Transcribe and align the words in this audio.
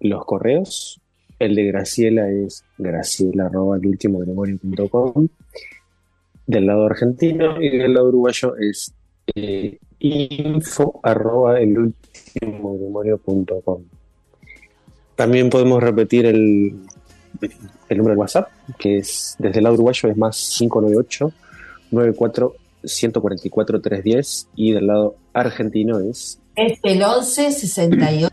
los 0.00 0.24
correos. 0.24 1.00
El 1.38 1.54
de 1.54 1.66
Graciela 1.66 2.28
es 2.28 2.64
graciela.elultimogrimorio.com 2.76 5.28
del 6.48 6.66
lado 6.66 6.86
argentino 6.86 7.62
y 7.62 7.78
del 7.78 7.94
lado 7.94 8.08
uruguayo 8.08 8.56
es 8.56 8.92
eh, 9.36 9.78
info 10.00 10.98
arroba 11.04 11.60
el 11.60 11.94
También 15.14 15.50
podemos 15.50 15.80
repetir 15.80 16.26
el, 16.26 16.80
el 17.88 17.98
número 17.98 18.14
de 18.14 18.20
WhatsApp, 18.20 18.48
que 18.78 18.98
es 18.98 19.36
desde 19.38 19.58
el 19.58 19.64
lado 19.64 19.74
uruguayo 19.74 20.08
es 20.08 20.16
más 20.16 20.54
598 20.58 21.32
94 21.90 22.54
144 22.84 23.80
310 23.80 24.48
y 24.56 24.72
del 24.72 24.86
lado 24.86 25.14
argentino 25.32 26.00
es 26.00 26.38
es 26.54 26.78
el 26.82 27.02
11 27.02 27.52
68 27.52 28.30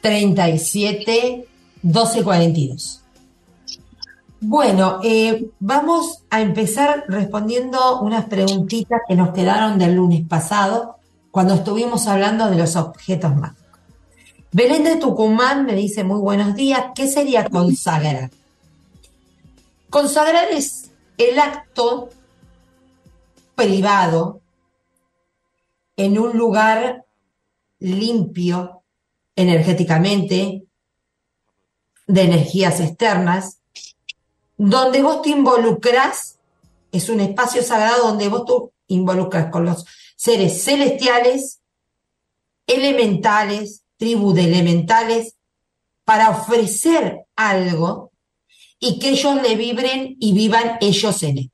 37 0.00 1.46
12 1.82 2.24
42. 2.24 3.02
Bueno, 4.40 5.00
eh, 5.02 5.50
vamos 5.60 6.24
a 6.30 6.40
empezar 6.40 7.04
respondiendo 7.08 8.00
unas 8.00 8.26
preguntitas 8.26 9.00
que 9.08 9.14
nos 9.14 9.30
quedaron 9.30 9.78
del 9.78 9.94
lunes 9.94 10.26
pasado, 10.26 10.96
cuando 11.30 11.54
estuvimos 11.54 12.06
hablando 12.06 12.48
de 12.48 12.56
los 12.56 12.76
objetos 12.76 13.34
mágicos. 13.34 13.65
Belén 14.56 14.84
de 14.84 14.96
Tucumán 14.96 15.66
me 15.66 15.74
dice 15.74 16.02
muy 16.02 16.18
buenos 16.18 16.54
días, 16.54 16.82
¿qué 16.94 17.08
sería 17.08 17.46
consagrar? 17.46 18.30
Consagrar 19.90 20.50
es 20.50 20.90
el 21.18 21.38
acto 21.38 22.08
privado 23.54 24.40
en 25.98 26.18
un 26.18 26.38
lugar 26.38 27.04
limpio 27.80 28.82
energéticamente, 29.34 30.64
de 32.06 32.22
energías 32.22 32.80
externas, 32.80 33.58
donde 34.56 35.02
vos 35.02 35.20
te 35.20 35.28
involucras, 35.28 36.38
es 36.92 37.10
un 37.10 37.20
espacio 37.20 37.62
sagrado 37.62 38.08
donde 38.08 38.30
vos 38.30 38.46
te 38.46 38.94
involucras 38.94 39.50
con 39.50 39.66
los 39.66 39.84
seres 40.16 40.64
celestiales, 40.64 41.60
elementales, 42.66 43.82
tribu 43.96 44.32
de 44.32 44.44
elementales, 44.44 45.36
para 46.04 46.30
ofrecer 46.30 47.26
algo 47.34 48.12
y 48.78 48.98
que 48.98 49.10
ellos 49.10 49.42
le 49.42 49.56
vibren 49.56 50.16
y 50.20 50.32
vivan 50.32 50.78
ellos 50.80 51.22
en 51.24 51.38
él. 51.38 51.52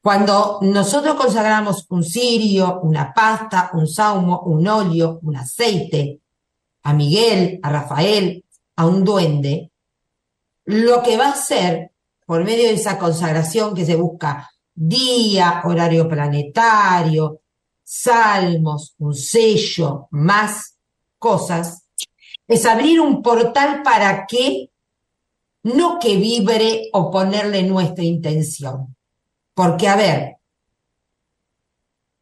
Cuando 0.00 0.58
nosotros 0.62 1.14
consagramos 1.14 1.86
un 1.88 2.04
cirio, 2.04 2.80
una 2.82 3.12
pasta, 3.14 3.70
un 3.74 3.86
saumo, 3.86 4.40
un 4.40 4.66
óleo, 4.66 5.18
un 5.22 5.36
aceite, 5.36 6.20
a 6.82 6.92
Miguel, 6.92 7.58
a 7.62 7.70
Rafael, 7.70 8.44
a 8.76 8.86
un 8.86 9.04
duende, 9.04 9.70
lo 10.66 11.02
que 11.02 11.16
va 11.16 11.28
a 11.28 11.32
hacer 11.32 11.92
por 12.26 12.44
medio 12.44 12.64
de 12.68 12.74
esa 12.74 12.98
consagración 12.98 13.74
que 13.74 13.84
se 13.84 13.96
busca 13.96 14.50
día, 14.74 15.62
horario 15.64 16.08
planetario, 16.08 17.40
salmos, 17.82 18.94
un 18.98 19.14
sello, 19.14 20.08
más 20.10 20.73
cosas, 21.24 21.86
es 22.46 22.66
abrir 22.66 23.00
un 23.00 23.22
portal 23.22 23.82
para 23.82 24.26
que, 24.26 24.68
no 25.62 25.98
que 25.98 26.16
vibre 26.16 26.90
o 26.92 27.10
ponerle 27.10 27.62
nuestra 27.62 28.04
intención. 28.04 28.94
Porque, 29.54 29.88
a 29.88 29.96
ver, 29.96 30.36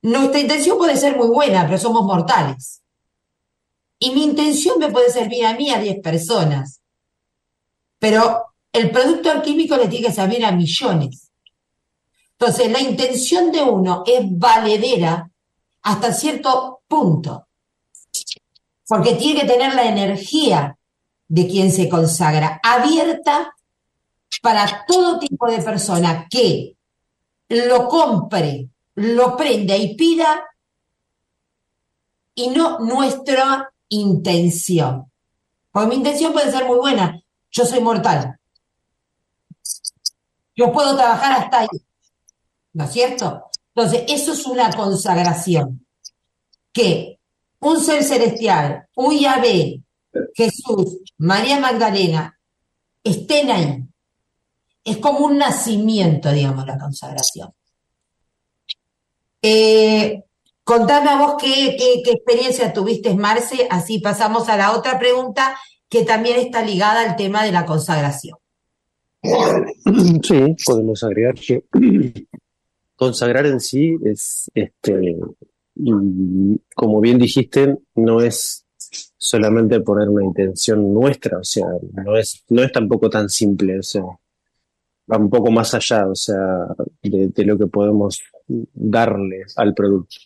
nuestra 0.03 0.39
intención 0.39 0.79
puede 0.79 0.97
ser 0.97 1.17
muy 1.17 1.27
buena, 1.27 1.67
pero 1.67 1.79
somos 1.79 2.05
mortales. 2.05 2.81
Y 3.99 4.13
mi 4.13 4.23
intención 4.23 4.79
me 4.79 4.93
puede 4.93 5.11
servir 5.11 5.47
a 5.47 5.55
mí 5.55 5.71
a 5.71 5.81
10 5.81 6.01
personas. 6.01 6.81
Pero 7.99 8.55
el 8.73 8.93
producto 8.93 9.33
alquímico 9.33 9.77
le 9.77 9.89
tiene 9.89 10.07
que 10.07 10.13
servir 10.13 10.45
a 10.45 10.53
millones. 10.53 11.33
Entonces, 12.39 12.71
la 12.71 12.81
intención 12.81 13.51
de 13.51 13.63
uno 13.63 14.05
es 14.07 14.21
valedera 14.39 15.29
hasta 15.83 16.13
cierto 16.13 16.83
punto, 16.87 17.49
porque 18.87 19.15
tiene 19.15 19.41
que 19.41 19.47
tener 19.47 19.75
la 19.75 19.84
energía 19.84 20.76
de 21.28 21.47
quien 21.47 21.72
se 21.72 21.88
consagra 21.88 22.60
abierta 22.62 23.54
para 24.43 24.84
todo 24.87 25.19
tipo 25.19 25.50
de 25.50 25.62
persona 25.62 26.26
que 26.28 26.76
lo 27.48 27.88
compre, 27.88 28.69
lo 28.94 29.37
prenda 29.37 29.76
y 29.76 29.94
pida 29.94 30.44
y 32.34 32.48
no 32.48 32.81
nuestra 32.81 33.72
intención. 33.88 35.10
Porque 35.71 35.88
mi 35.88 35.94
intención 35.97 36.32
puede 36.32 36.50
ser 36.50 36.66
muy 36.66 36.78
buena, 36.78 37.22
yo 37.50 37.65
soy 37.65 37.81
mortal. 37.81 38.38
Yo 40.54 40.72
puedo 40.72 40.97
trabajar 40.97 41.41
hasta 41.41 41.60
ahí. 41.60 41.69
¿No 42.75 42.84
es 42.84 42.92
cierto? 42.92 43.44
Entonces, 43.75 44.04
eso 44.09 44.32
es 44.32 44.47
una 44.47 44.71
consagración. 44.71 45.87
Que 46.72 47.19
un 47.62 47.81
ser 47.81 48.03
celestial, 48.03 48.87
un 48.97 49.17
Yahvé, 49.19 49.83
Jesús, 50.34 50.99
María 51.19 51.59
Magdalena, 51.61 52.39
estén 53.03 53.50
ahí. 53.50 53.84
Es 54.84 54.99
como 54.99 55.27
un 55.27 55.39
nacimiento, 55.39 56.33
digamos, 56.33 56.67
la 56.67 56.77
consagración. 56.77 57.51
Eh, 59.41 60.25
contame 60.65 61.11
a 61.11 61.19
vos 61.19 61.37
qué, 61.41 61.77
qué, 61.78 62.11
experiencia 62.11 62.72
tuviste, 62.72 63.15
Marce, 63.15 63.69
así 63.71 64.01
pasamos 64.01 64.49
a 64.49 64.56
la 64.56 64.77
otra 64.77 64.99
pregunta 64.99 65.56
que 65.89 66.05
también 66.05 66.41
está 66.41 66.62
ligada 66.62 67.09
al 67.09 67.17
tema 67.17 67.45
de 67.45 67.53
la 67.53 67.65
consagración. 67.65 68.37
Sí, 70.22 70.56
podemos 70.65 71.03
agregar 71.05 71.34
que 71.34 71.65
consagrar 72.97 73.47
en 73.47 73.61
sí 73.61 73.97
es, 74.05 74.51
este, 74.55 75.17
como 76.75 77.00
bien 77.00 77.19
dijiste, 77.19 77.78
no 77.94 78.21
es 78.21 78.65
solamente 79.16 79.81
poner 79.81 80.09
una 80.09 80.25
intención 80.25 80.93
nuestra, 80.93 81.38
o 81.38 81.44
sea, 81.44 81.66
no 82.05 82.16
es, 82.16 82.44
no 82.49 82.62
es 82.62 82.72
tampoco 82.72 83.09
tan 83.09 83.28
simple, 83.28 83.78
o 83.78 83.83
sea, 83.83 84.03
va 85.10 85.16
un 85.16 85.31
poco 85.31 85.50
más 85.50 85.72
allá, 85.75 86.09
o 86.09 86.15
sea, 86.15 86.66
de, 87.03 87.44
lo 87.44 87.59
que 87.59 87.66
podemos 87.66 88.21
darle 88.47 89.44
al 89.56 89.75
producto. 89.75 90.16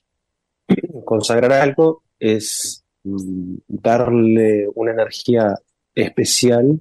Consagrar 1.04 1.52
algo 1.52 2.02
es 2.18 2.84
mm, 3.04 3.56
darle 3.68 4.68
una 4.74 4.92
energía 4.92 5.54
especial 5.94 6.80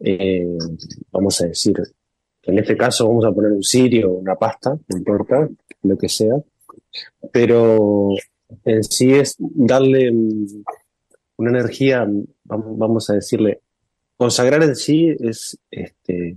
eh, 0.00 0.46
vamos 1.10 1.40
a 1.40 1.46
decir, 1.46 1.76
en 2.42 2.58
este 2.58 2.76
caso 2.76 3.08
vamos 3.08 3.24
a 3.24 3.32
poner 3.32 3.52
un 3.52 3.62
sirio, 3.62 4.12
una 4.12 4.36
pasta, 4.36 4.78
no 4.88 4.96
importa, 4.96 5.48
lo 5.82 5.98
que 5.98 6.08
sea, 6.08 6.34
pero 7.32 8.10
en 8.64 8.84
sí 8.84 9.12
es 9.12 9.36
darle 9.38 10.12
mm, 10.12 10.64
una 11.36 11.50
energía, 11.50 12.06
vamos 12.44 13.10
a 13.10 13.14
decirle, 13.14 13.60
consagrar 14.16 14.62
en 14.62 14.76
sí 14.76 15.14
es 15.20 15.58
este, 15.70 16.36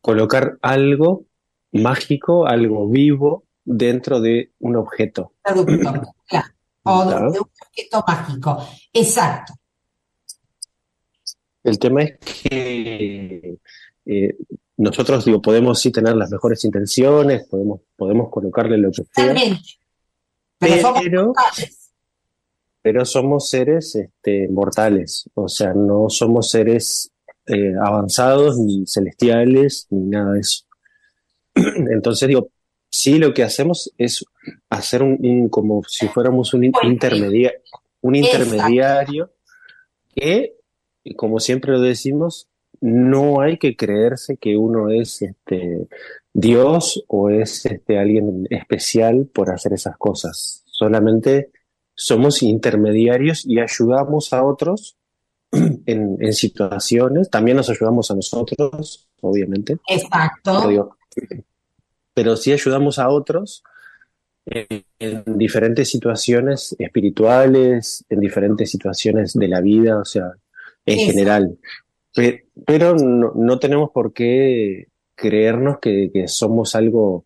colocar 0.00 0.58
algo 0.60 1.24
mágico, 1.72 2.46
algo 2.46 2.88
vivo 2.88 3.44
dentro 3.64 4.20
de 4.20 4.52
un 4.60 4.76
objeto. 4.76 5.32
O 6.84 7.04
de 7.04 7.14
un 7.14 7.36
objeto 7.36 8.04
mágico. 8.08 8.68
Exacto. 8.92 9.54
El 11.62 11.78
tema 11.78 12.02
es 12.02 12.18
que 12.18 13.56
eh, 14.04 14.36
nosotros 14.76 15.24
digo, 15.24 15.42
podemos 15.42 15.80
sí 15.80 15.90
tener 15.90 16.16
las 16.16 16.30
mejores 16.30 16.64
intenciones, 16.64 17.46
podemos, 17.48 17.80
podemos 17.96 18.30
colocarle 18.30 18.78
lo 18.78 18.90
que 18.90 19.04
sea. 19.04 19.34
Pero, 20.58 21.32
pero, 22.80 23.04
somos 23.04 23.48
seres 23.50 23.94
este, 23.96 24.48
mortales, 24.48 25.28
o 25.34 25.48
sea, 25.48 25.74
no 25.74 26.08
somos 26.08 26.50
seres 26.50 27.10
eh, 27.46 27.74
avanzados 27.84 28.58
ni 28.58 28.86
celestiales 28.86 29.88
ni 29.90 30.04
nada 30.04 30.34
de 30.34 30.40
eso. 30.40 30.64
Entonces 31.54 32.28
digo, 32.28 32.50
sí 32.88 33.18
lo 33.18 33.34
que 33.34 33.42
hacemos 33.42 33.92
es 33.98 34.24
hacer 34.70 35.02
un, 35.02 35.48
como 35.48 35.82
si 35.88 36.06
fuéramos 36.08 36.54
un, 36.54 36.64
intermedia, 36.64 37.52
un 38.00 38.14
intermediario 38.14 39.32
que, 40.14 40.54
como 41.16 41.40
siempre 41.40 41.72
lo 41.72 41.80
decimos, 41.80 42.48
no 42.82 43.40
hay 43.40 43.58
que 43.58 43.76
creerse 43.76 44.36
que 44.36 44.56
uno 44.56 44.90
es 44.90 45.22
este 45.22 45.86
Dios 46.34 47.04
o 47.06 47.30
es 47.30 47.64
este 47.64 47.98
alguien 47.98 48.46
especial 48.50 49.28
por 49.32 49.50
hacer 49.50 49.72
esas 49.72 49.96
cosas. 49.96 50.64
Solamente 50.66 51.50
somos 51.94 52.42
intermediarios 52.42 53.46
y 53.46 53.60
ayudamos 53.60 54.32
a 54.32 54.44
otros 54.44 54.96
en, 55.52 56.32
situaciones, 56.32 57.30
también 57.30 57.56
nos 57.56 57.70
ayudamos 57.70 58.10
a 58.10 58.14
nosotros, 58.14 59.08
obviamente. 59.20 59.76
Exacto. 59.88 60.96
Pero, 62.14 62.36
sí 62.36 62.52
ayudamos 62.52 62.98
a 62.98 63.08
otros 63.10 63.62
en, 64.46 64.84
diferentes 65.38 65.88
situaciones 65.88 66.74
espirituales, 66.78 68.04
en 68.08 68.18
diferentes 68.18 68.70
situaciones 68.70 69.34
de 69.34 69.48
la 69.48 69.60
vida, 69.60 69.98
o 69.98 70.04
sea, 70.04 70.32
en 70.84 70.98
general. 70.98 71.58
Pero, 72.14 72.94
no, 72.94 73.58
tenemos 73.58 73.90
por 73.90 74.12
qué 74.12 74.88
creernos 75.14 75.78
que, 75.80 76.10
somos 76.26 76.74
algo 76.74 77.24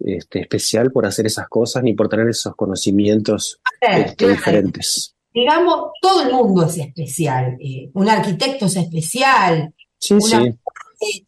este, 0.00 0.40
especial 0.40 0.90
por 0.90 1.06
hacer 1.06 1.26
esas 1.26 1.48
cosas 1.48 1.82
ni 1.82 1.94
por 1.94 2.08
tener 2.08 2.28
esos 2.28 2.56
conocimientos 2.56 3.60
este, 3.80 4.28
diferentes 4.28 5.14
digamos, 5.34 5.92
todo 6.00 6.22
el 6.22 6.32
mundo 6.32 6.66
es 6.66 6.78
especial. 6.78 7.56
Eh, 7.60 7.90
un 7.94 8.08
arquitecto 8.08 8.66
es 8.66 8.76
especial, 8.76 9.74
sí, 9.98 10.14
una 10.14 10.54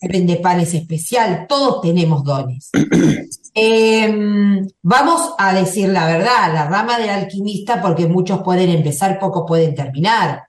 vende 0.02 0.36
pan 0.36 0.60
es 0.60 0.74
especial, 0.74 1.46
todos 1.48 1.80
tenemos 1.80 2.24
dones. 2.24 2.70
Em, 3.56 4.66
vamos 4.82 5.34
a 5.38 5.54
decir 5.54 5.88
la 5.88 6.06
verdad, 6.06 6.52
la 6.52 6.66
rama 6.68 6.98
del 6.98 7.10
alquimista, 7.10 7.80
porque 7.80 8.08
muchos 8.08 8.42
pueden 8.42 8.68
empezar, 8.68 9.20
pocos 9.20 9.44
pueden 9.46 9.76
terminar. 9.76 10.48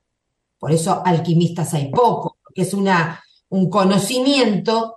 Por 0.58 0.72
eso 0.72 1.02
alquimistas 1.04 1.72
hay 1.74 1.88
pocos, 1.92 2.32
es 2.62 2.74
una, 2.74 3.22
un 3.48 3.70
conocimiento 3.70 4.96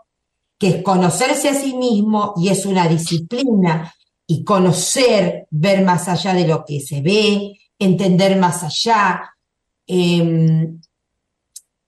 que 0.58 0.68
es 0.68 0.84
conocerse 0.84 1.50
a 1.50 1.56
sí 1.56 1.76
mismo 1.76 2.34
y 2.36 2.50
es 2.50 2.66
una 2.66 2.88
disciplina 2.88 3.94
y 4.28 4.44
conocer, 4.44 5.48
ver 5.50 5.84
más 5.84 6.08
allá 6.08 6.34
de 6.34 6.46
lo 6.46 6.66
que 6.66 6.82
se 6.82 7.02
ve, 7.02 7.58
entender 7.80 8.38
más 8.38 8.62
allá, 8.64 9.34
em, 9.88 10.80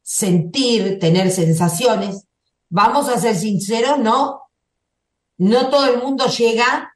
sentir, 0.02 0.98
tener 1.00 1.30
sensaciones. 1.32 2.26
Vamos 2.70 3.10
a 3.10 3.20
ser 3.20 3.36
sinceros, 3.36 4.00
¿no? 4.00 4.42
No 5.38 5.70
todo 5.70 5.94
el 5.94 6.02
mundo 6.02 6.28
llega 6.28 6.96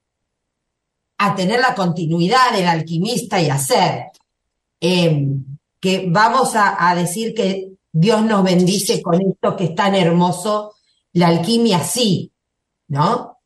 a 1.18 1.36
tener 1.36 1.60
la 1.60 1.76
continuidad 1.76 2.54
del 2.54 2.68
alquimista 2.68 3.42
y 3.42 3.50
hacer. 3.50 4.06
Em, 4.80 5.46
que 5.80 6.08
vamos 6.10 6.56
a, 6.56 6.90
a 6.90 6.96
decir 6.96 7.34
que 7.34 7.72
Dios 7.98 8.24
nos 8.24 8.44
bendice 8.44 9.02
con 9.02 9.22
esto 9.22 9.56
que 9.56 9.66
es 9.66 9.76
tan 9.76 9.96
hermoso, 9.96 10.74
la 11.14 11.28
alquimia 11.28 11.84
sí, 11.84 12.32
¿no? 12.90 13.38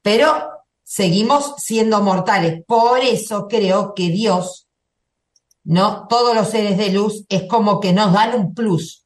Pero 0.00 0.48
seguimos 0.82 1.54
siendo 1.58 2.00
mortales. 2.00 2.64
Por 2.66 3.00
eso 3.00 3.46
creo 3.48 3.92
que 3.94 4.08
Dios 4.08 4.68
¿no? 5.68 6.06
Todos 6.08 6.34
los 6.34 6.48
seres 6.48 6.78
de 6.78 6.90
luz 6.90 7.26
es 7.28 7.42
como 7.44 7.78
que 7.78 7.92
nos 7.92 8.14
dan 8.14 8.34
un 8.34 8.54
plus, 8.54 9.04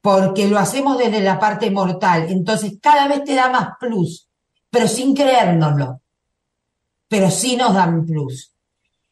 porque 0.00 0.46
lo 0.46 0.56
hacemos 0.56 0.96
desde 0.96 1.20
la 1.20 1.40
parte 1.40 1.68
mortal, 1.68 2.26
entonces 2.28 2.74
cada 2.80 3.08
vez 3.08 3.24
te 3.24 3.34
da 3.34 3.50
más 3.50 3.70
plus, 3.80 4.28
pero 4.70 4.86
sin 4.86 5.16
creérnoslo, 5.16 6.00
pero 7.08 7.28
sí 7.28 7.56
nos 7.56 7.74
dan 7.74 8.06
plus. 8.06 8.52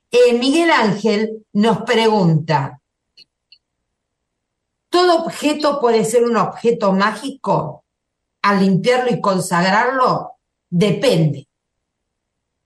Eh, 0.08 0.38
Miguel 0.38 0.70
Ángel 0.70 1.44
nos 1.52 1.78
pregunta, 1.82 2.80
¿todo 4.96 5.24
objeto 5.24 5.78
puede 5.78 6.06
ser 6.06 6.24
un 6.24 6.38
objeto 6.38 6.90
mágico? 6.90 7.84
Al 8.40 8.60
limpiarlo 8.60 9.10
y 9.10 9.20
consagrarlo, 9.20 10.38
depende. 10.70 11.46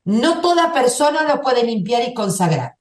No 0.04 0.40
toda 0.40 0.72
persona 0.72 1.24
lo 1.24 1.40
puede 1.40 1.64
limpiar 1.64 2.08
y 2.08 2.14
consagrar. 2.14 2.76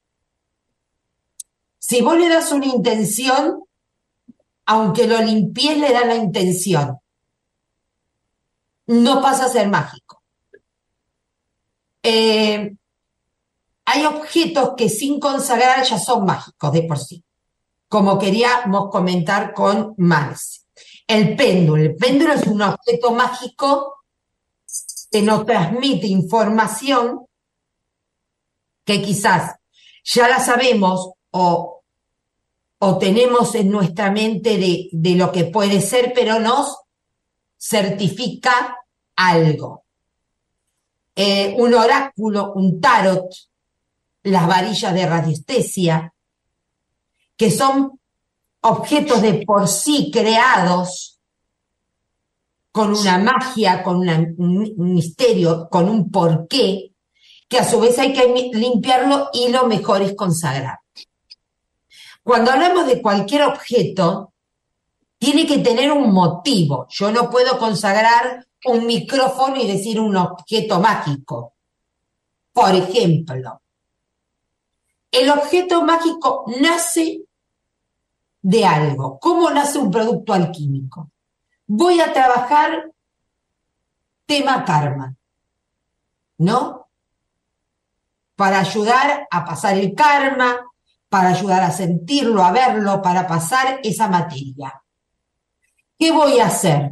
Si 1.80 2.02
vos 2.02 2.16
le 2.20 2.30
das 2.30 2.52
una 2.52 2.68
intención, 2.68 3.64
aunque 4.68 5.08
lo 5.08 5.20
limpies, 5.20 5.80
le 5.80 5.94
da 5.94 6.06
la 6.06 6.14
intención. 6.14 7.00
No 8.86 9.20
pasa 9.20 9.46
a 9.46 9.50
ser 9.50 9.68
mágico. 9.68 10.22
Eh, 12.04 12.76
hay 13.86 14.06
objetos 14.06 14.74
que 14.78 14.90
sin 14.90 15.20
consagrar 15.20 15.84
ya 15.84 15.98
son 15.98 16.24
mágicos 16.26 16.72
de 16.72 16.84
por 16.84 17.00
sí, 17.00 17.24
como 17.90 18.20
queríamos 18.20 18.90
comentar 18.90 19.54
con 19.54 19.96
Marx. 19.98 20.68
El 21.08 21.36
péndulo. 21.36 21.82
El 21.82 21.96
péndulo 21.96 22.34
es 22.34 22.46
un 22.46 22.62
objeto 22.62 23.12
mágico 23.12 24.06
que 25.12 25.24
nos 25.24 25.46
transmite 25.46 26.06
información 26.06 27.26
que 28.86 29.02
quizás 29.02 29.56
ya 30.04 30.28
la 30.28 30.40
sabemos 30.40 31.14
o, 31.32 31.82
o 32.78 32.98
tenemos 32.98 33.56
en 33.56 33.72
nuestra 33.72 34.12
mente 34.12 34.58
de, 34.58 34.88
de 34.92 35.16
lo 35.16 35.32
que 35.32 35.46
puede 35.46 35.82
ser, 35.82 36.14
pero 36.14 36.40
nos 36.40 36.78
certifica 37.58 38.78
algo. 39.16 39.84
Eh, 41.16 41.56
un 41.58 41.74
oráculo, 41.74 42.54
un 42.54 42.80
tarot, 42.80 43.26
las 44.24 44.48
varillas 44.48 44.94
de 44.94 45.06
radiestesia, 45.06 46.14
que 47.40 47.50
son 47.50 47.98
objetos 48.60 49.22
de 49.22 49.46
por 49.46 49.70
sí 49.70 50.12
creados 50.12 51.22
con 52.70 52.94
una 52.94 53.18
magia, 53.18 53.82
con 53.82 53.98
un 53.98 54.94
misterio, 54.94 55.70
con 55.72 55.88
un 55.88 56.12
porqué, 56.12 56.92
que 57.48 57.58
a 57.58 57.64
su 57.64 57.80
vez 57.80 57.98
hay 57.98 58.12
que 58.12 58.52
limpiarlo 58.54 59.30
y 59.32 59.48
lo 59.48 59.68
mejor 59.68 60.02
es 60.02 60.16
consagrar. 60.16 60.80
Cuando 62.22 62.52
hablamos 62.52 62.88
de 62.88 63.02
cualquier 63.02 63.44
objeto, 63.44 64.34
tiene 65.18 65.48
que 65.48 65.60
tener 65.60 65.94
un 65.94 66.12
motivo. 66.12 66.88
Yo 66.90 67.10
no 67.10 67.30
puedo 67.30 67.58
consagrar 67.58 68.46
un 68.66 68.86
micrófono 68.86 69.56
y 69.56 69.66
decir 69.66 69.98
un 69.98 70.18
objeto 70.18 70.82
mágico. 70.82 71.54
Por 72.52 72.76
ejemplo, 72.76 73.62
el 75.10 75.30
objeto 75.30 75.84
mágico 75.84 76.44
nace 76.60 77.24
de 78.42 78.66
algo. 78.66 79.20
¿Cómo 79.20 79.50
nace 79.50 79.78
un 79.80 79.92
producto 79.92 80.34
alquímico? 80.34 81.12
Voy 81.68 82.00
a 82.00 82.12
trabajar 82.14 82.92
tema 84.26 84.64
karma, 84.64 85.16
¿no? 86.38 86.88
Para 88.36 88.60
ayudar 88.60 89.28
a 89.30 89.46
pasar 89.46 89.78
el 89.78 89.94
karma, 89.94 90.66
para 91.10 91.30
ayudar 91.30 91.64
a 91.64 91.72
sentirlo, 91.72 92.44
a 92.44 92.52
verlo, 92.52 93.02
para 93.02 93.28
pasar 93.28 93.80
esa 93.84 94.08
materia. 94.08 94.82
¿Qué 95.98 96.12
voy 96.12 96.40
a 96.40 96.46
hacer? 96.46 96.92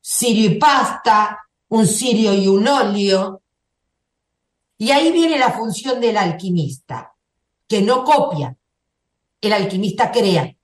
Sirio 0.00 0.52
y 0.52 0.54
pasta, 0.58 1.38
un 1.68 1.86
sirio 1.86 2.32
y 2.34 2.46
un 2.48 2.66
óleo. 2.66 3.42
Y 4.78 4.90
ahí 4.90 5.12
viene 5.12 5.38
la 5.38 5.50
función 5.50 6.00
del 6.00 6.16
alquimista, 6.16 7.12
que 7.68 7.82
no 7.82 8.04
copia, 8.04 8.56
el 9.42 9.52
alquimista 9.52 10.10
crea. 10.10 10.54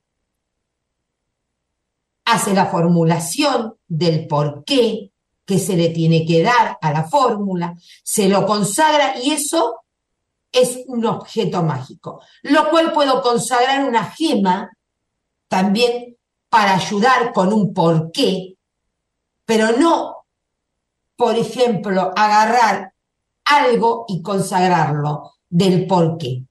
Hace 2.25 2.55
la 2.55 2.67
formulación 2.67 3.75
del 3.87 4.27
por 4.27 4.65
qué 4.65 5.11
que 5.45 5.59
se 5.59 5.77
le 5.77 5.89
tiene 5.89 6.27
que 6.27 6.43
dar 6.43 6.79
a 6.81 6.93
la 6.93 7.05
fórmula, 7.05 7.75
se 8.03 8.29
lo 8.29 8.47
consagra 8.47 9.19
y 9.19 9.31
eso 9.31 9.81
es 10.53 10.81
un 10.87 11.07
objeto 11.07 11.63
mágico, 11.63 12.21
lo 12.43 12.69
cual 12.71 12.93
puedo 12.93 13.23
consagrar 13.23 13.89
una 13.89 14.05
gema 14.05 14.71
también 15.49 16.17
para 16.51 16.75
ayudar 16.75 17.33
con 17.33 17.53
un 17.53 17.73
porqué, 17.73 18.57
pero 19.47 19.73
no, 19.79 20.27
por 21.17 21.37
ejemplo, 21.37 22.13
agarrar 22.15 22.93
algo 23.47 24.05
y 24.07 24.21
consagrarlo 24.21 25.33
del 25.49 25.87
porqué. 25.87 26.48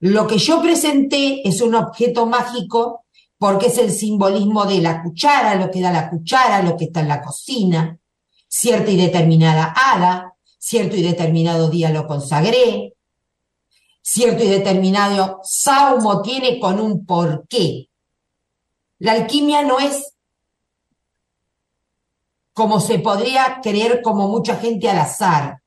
Lo 0.00 0.26
que 0.26 0.38
yo 0.38 0.62
presenté 0.62 1.46
es 1.46 1.60
un 1.60 1.74
objeto 1.74 2.26
mágico 2.26 3.04
porque 3.36 3.66
es 3.66 3.78
el 3.78 3.90
simbolismo 3.90 4.64
de 4.64 4.80
la 4.80 5.02
cuchara, 5.02 5.54
lo 5.54 5.70
que 5.70 5.80
da 5.80 5.92
la 5.92 6.10
cuchara, 6.10 6.62
lo 6.62 6.76
que 6.76 6.86
está 6.86 7.00
en 7.00 7.08
la 7.08 7.22
cocina, 7.22 7.98
cierta 8.48 8.90
y 8.90 8.96
determinada 8.96 9.74
hada, 9.76 10.34
cierto 10.58 10.96
y 10.96 11.02
determinado 11.02 11.70
día 11.70 11.90
lo 11.90 12.06
consagré, 12.06 12.94
cierto 14.02 14.42
y 14.42 14.48
determinado 14.48 15.40
saumo 15.44 16.22
tiene 16.22 16.58
con 16.58 16.80
un 16.80 17.04
porqué. 17.06 17.88
La 18.98 19.12
alquimia 19.12 19.62
no 19.62 19.78
es 19.78 20.14
como 22.52 22.80
se 22.80 22.98
podría 22.98 23.60
creer 23.62 24.02
como 24.02 24.26
mucha 24.26 24.56
gente 24.56 24.90
al 24.90 24.98
azar. 24.98 25.62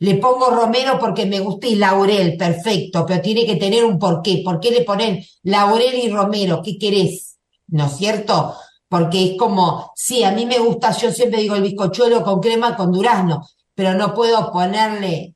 Le 0.00 0.14
pongo 0.16 0.50
romero 0.50 0.98
porque 0.98 1.26
me 1.26 1.40
gusta 1.40 1.66
y 1.66 1.74
laurel, 1.74 2.36
perfecto, 2.38 3.04
pero 3.06 3.20
tiene 3.20 3.44
que 3.44 3.56
tener 3.56 3.84
un 3.84 3.98
porqué. 3.98 4.40
¿Por 4.42 4.58
qué 4.58 4.70
le 4.70 4.82
ponen 4.82 5.22
laurel 5.42 5.94
y 5.94 6.08
romero? 6.08 6.62
¿Qué 6.62 6.78
querés? 6.78 7.38
¿No 7.68 7.86
es 7.86 7.96
cierto? 7.98 8.56
Porque 8.88 9.32
es 9.32 9.38
como, 9.38 9.92
sí, 9.94 10.24
a 10.24 10.32
mí 10.32 10.46
me 10.46 10.58
gusta, 10.58 10.90
yo 10.92 11.12
siempre 11.12 11.42
digo 11.42 11.54
el 11.54 11.62
bizcochuelo 11.62 12.24
con 12.24 12.40
crema 12.40 12.76
con 12.76 12.90
durazno, 12.90 13.46
pero 13.74 13.92
no 13.92 14.14
puedo 14.14 14.50
ponerle 14.50 15.34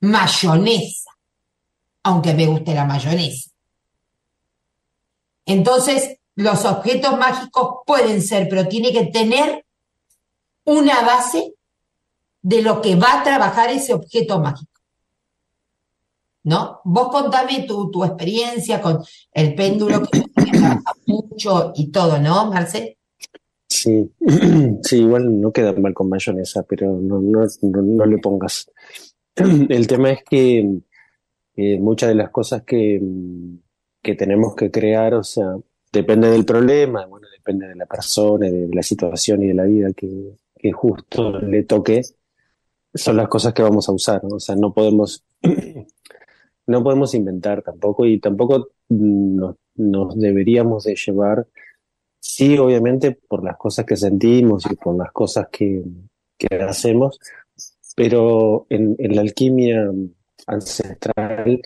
mayonesa, 0.00 1.10
aunque 2.04 2.34
me 2.34 2.46
guste 2.46 2.72
la 2.72 2.84
mayonesa. 2.84 3.50
Entonces, 5.44 6.18
los 6.36 6.64
objetos 6.64 7.18
mágicos 7.18 7.78
pueden 7.84 8.22
ser, 8.22 8.48
pero 8.48 8.68
tiene 8.68 8.92
que 8.92 9.06
tener 9.06 9.66
una 10.64 11.02
base 11.02 11.53
de 12.44 12.60
lo 12.60 12.82
que 12.82 12.94
va 12.94 13.20
a 13.20 13.24
trabajar 13.24 13.70
ese 13.70 13.94
objeto 13.94 14.38
mágico. 14.38 14.70
¿No? 16.42 16.80
Vos 16.84 17.08
contame 17.08 17.64
tu, 17.66 17.90
tu 17.90 18.04
experiencia 18.04 18.82
con 18.82 19.02
el 19.32 19.54
péndulo 19.54 20.02
que 20.02 20.22
mucho 21.06 21.72
y 21.74 21.90
todo, 21.90 22.18
¿no, 22.18 22.50
Marcel? 22.50 22.98
Sí, 23.66 24.12
sí, 24.82 24.98
igual 24.98 25.40
no 25.40 25.52
queda 25.52 25.72
mal 25.72 25.94
con 25.94 26.10
mayonesa, 26.10 26.62
pero 26.64 26.92
no, 26.92 27.18
no, 27.18 27.46
no, 27.62 28.04
le 28.04 28.18
pongas. 28.18 28.70
El 29.36 29.86
tema 29.86 30.10
es 30.10 30.22
que 30.22 30.80
muchas 31.80 32.10
de 32.10 32.14
las 32.14 32.28
cosas 32.28 32.62
que, 32.62 33.00
que 34.02 34.14
tenemos 34.14 34.54
que 34.54 34.70
crear, 34.70 35.14
o 35.14 35.24
sea, 35.24 35.56
depende 35.90 36.28
del 36.28 36.44
problema, 36.44 37.06
bueno, 37.06 37.26
depende 37.34 37.68
de 37.68 37.74
la 37.74 37.86
persona, 37.86 38.50
de 38.50 38.68
la 38.70 38.82
situación 38.82 39.42
y 39.44 39.48
de 39.48 39.54
la 39.54 39.64
vida 39.64 39.92
que, 39.94 40.34
que 40.58 40.72
justo 40.72 41.40
le 41.40 41.62
toque, 41.62 42.02
son 42.94 43.16
las 43.16 43.28
cosas 43.28 43.52
que 43.52 43.62
vamos 43.62 43.88
a 43.88 43.92
usar. 43.92 44.22
O 44.24 44.38
sea, 44.38 44.54
no 44.56 44.72
podemos, 44.72 45.24
no 46.66 46.82
podemos 46.82 47.14
inventar 47.14 47.62
tampoco 47.62 48.06
y 48.06 48.20
tampoco 48.20 48.68
nos, 48.88 49.56
nos 49.76 50.18
deberíamos 50.18 50.84
de 50.84 50.94
llevar, 50.94 51.46
sí, 52.20 52.56
obviamente, 52.58 53.12
por 53.12 53.44
las 53.44 53.56
cosas 53.56 53.84
que 53.84 53.96
sentimos 53.96 54.64
y 54.70 54.76
por 54.76 54.96
las 54.96 55.12
cosas 55.12 55.48
que, 55.50 55.82
hacemos, 56.60 57.18
pero 57.96 58.66
en, 58.68 58.96
la 58.98 59.22
alquimia 59.22 59.90
ancestral 60.46 61.62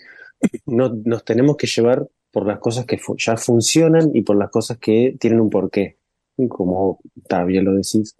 no, 0.66 0.90
nos 1.04 1.24
tenemos 1.24 1.56
que 1.56 1.66
llevar 1.66 2.06
por 2.30 2.46
las 2.46 2.60
cosas 2.60 2.86
que 2.86 2.96
ya 3.16 3.36
funcionan 3.36 4.10
y 4.14 4.22
por 4.22 4.36
las 4.36 4.50
cosas 4.50 4.78
que 4.78 5.16
tienen 5.18 5.40
un 5.40 5.50
porqué, 5.50 5.98
como 6.48 7.00
también 7.26 7.64
lo 7.64 7.74
decís, 7.74 8.16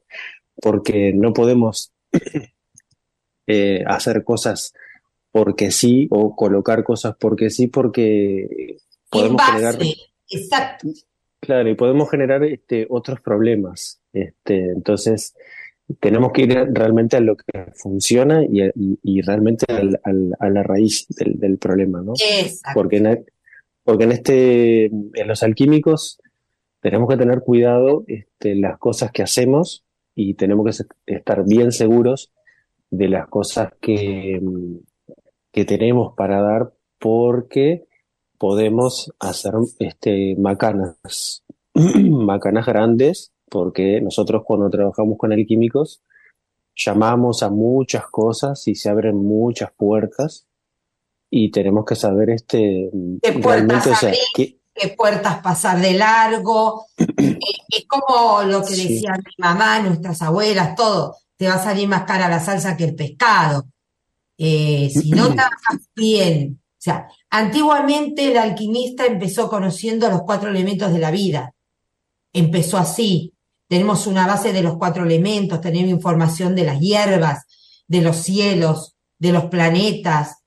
porque 0.61 1.13
no 1.13 1.33
podemos 1.33 1.93
eh, 3.49 3.83
hacer 3.87 4.25
cosas 4.25 4.75
porque 5.33 5.71
sí 5.71 6.07
o 6.11 6.37
colocar 6.37 6.85
cosas 6.85 7.17
porque 7.19 7.49
sí, 7.49 7.67
porque 7.67 8.77
podemos 9.09 9.43
generar. 9.43 9.79
Exacto. 10.29 10.89
Claro, 11.41 11.71
y 11.71 11.75
podemos 11.75 12.11
generar 12.11 12.45
este, 12.45 12.87
otros 12.91 13.23
problemas. 13.23 14.03
Este, 14.13 14.71
entonces, 14.71 15.35
tenemos 15.99 16.33
que 16.33 16.43
ir 16.43 16.69
realmente 16.73 17.17
a 17.17 17.21
lo 17.21 17.37
que 17.37 17.73
funciona 17.75 18.43
y, 18.45 19.23
realmente 19.23 19.65
a 19.69 20.49
la 20.51 20.63
raíz 20.63 21.07
del, 21.09 21.57
problema, 21.57 22.03
¿no? 22.03 22.13
Exacto. 22.15 22.75
Porque 22.75 22.99
en, 22.99 23.25
porque 23.83 24.05
en 24.05 24.13
este, 24.13 24.85
en 24.87 25.27
los 25.27 25.43
alquímicos 25.43 26.21
tenemos 26.81 27.09
que 27.09 27.17
tener 27.17 27.41
cuidado 27.41 28.05
este, 28.09 28.57
las 28.57 28.79
cosas 28.79 29.11
que 29.11 29.23
hacemos 29.23 29.85
y 30.15 30.35
tenemos 30.35 30.67
que 30.67 31.15
estar 31.15 31.47
bien 31.47 31.73
seguros 31.73 32.31
de 32.91 33.09
las 33.09 33.29
cosas 33.29 33.73
que, 33.81 34.41
que 35.53 35.65
tenemos 35.65 36.15
para 36.17 36.41
dar 36.41 36.73
porque 36.99 37.87
podemos 38.39 39.13
hacer 39.19 39.55
este, 39.79 40.37
macanas, 40.37 41.45
macanas 41.75 42.67
grandes, 42.67 43.33
porque 43.51 44.01
nosotros 44.01 44.43
cuando 44.45 44.71
trabajamos 44.71 45.19
con 45.19 45.33
alquímicos 45.33 46.03
llamamos 46.79 47.43
a 47.43 47.51
muchas 47.51 48.07
cosas 48.07 48.67
y 48.69 48.77
se 48.77 48.89
abren 48.89 49.17
muchas 49.17 49.73
puertas 49.77 50.47
y 51.31 51.51
tenemos 51.51 51.85
que 51.85 51.97
saber 51.97 52.31
este 52.31 52.91
qué 53.21 53.33
puertas 53.33 54.03
abrir, 54.03 54.19
qué... 54.35 54.89
puertas 54.97 55.41
pasar 55.43 55.81
de 55.81 55.95
largo. 55.95 56.87
es 56.97 57.87
como 57.87 58.43
lo 58.45 58.63
que 58.63 58.71
decía 58.71 59.13
mi 59.17 59.35
mamá, 59.39 59.81
nuestras 59.81 60.23
abuelas, 60.23 60.75
todo. 60.75 61.17
Te 61.39 61.49
va 61.49 61.55
a 61.55 61.63
salir 61.63 61.89
más 61.89 62.03
cara 62.05 62.29
la 62.29 62.41
salsa 62.41 62.77
que 62.77 62.85
el 62.85 62.95
pescado. 62.95 63.69
Eh, 64.37 64.91
si 64.93 65.11
no 65.11 65.35
trabajas 65.35 65.89
bien. 65.97 66.61
O 66.61 66.81
sea, 66.81 67.09
antiguamente 67.31 68.31
el 68.31 68.37
alquimista 68.37 69.07
empezó 69.07 69.49
conociendo 69.49 70.11
los 70.11 70.23
cuatro 70.23 70.51
elementos 70.51 70.93
de 70.93 70.99
la 70.99 71.11
vida. 71.11 71.55
Empezó 72.35 72.77
así. 72.77 73.33
Tenemos 73.67 74.07
una 74.07 74.27
base 74.27 74.53
de 74.53 74.63
los 74.63 74.77
cuatro 74.77 75.05
elementos, 75.05 75.61
tenemos 75.61 75.91
información 75.91 76.55
de 76.55 76.65
las 76.65 76.81
hierbas, 76.81 77.45
de 77.87 78.01
los 78.01 78.17
cielos, 78.17 78.97
de 79.19 79.33
los 79.33 79.47
planetas, 79.47 80.39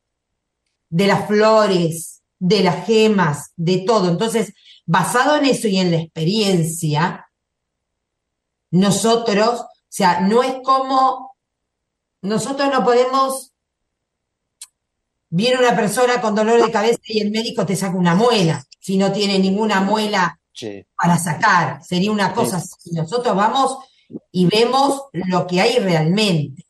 de 0.90 1.08
las 1.08 1.28
flores, 1.28 2.22
de 2.40 2.64
las 2.64 2.86
gemas, 2.86 3.52
de 3.56 3.80
todo. 3.80 4.10
Entonces, 4.10 4.54
basado 4.86 5.38
en 5.38 5.46
eso 5.46 5.68
y 5.68 5.78
en 5.78 5.92
la 5.92 5.98
experiencia, 5.98 7.28
nosotros, 8.72 9.66
sea, 9.94 10.22
no 10.22 10.42
es 10.42 10.56
como, 10.64 11.36
nosotros 12.22 12.70
no 12.72 12.84
podemos, 12.84 13.52
viene 15.30 15.60
una 15.60 15.76
persona 15.76 16.22
con 16.22 16.34
dolor 16.34 16.64
de 16.64 16.72
cabeza 16.72 17.02
y 17.08 17.20
el 17.20 17.32
médico 17.32 17.66
te 17.66 17.76
saca 17.76 17.98
una 17.98 18.16
muela, 18.16 18.64
si 18.80 18.98
no 18.98 19.12
tiene 19.12 19.38
ninguna 19.38 19.82
muela 19.82 20.40
para 20.96 21.18
sacar, 21.18 21.84
sería 21.84 22.12
una 22.12 22.34
cosa 22.34 22.58
así. 22.58 22.92
Nosotros 22.92 23.36
vamos 23.36 23.78
y 24.32 24.46
vemos 24.46 25.04
lo 25.14 25.48
que 25.48 25.62
hay 25.62 25.80
realmente. 25.80 26.66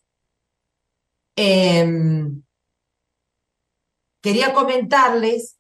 Em, 1.35 2.43
quería 4.21 4.53
comentarles 4.53 5.57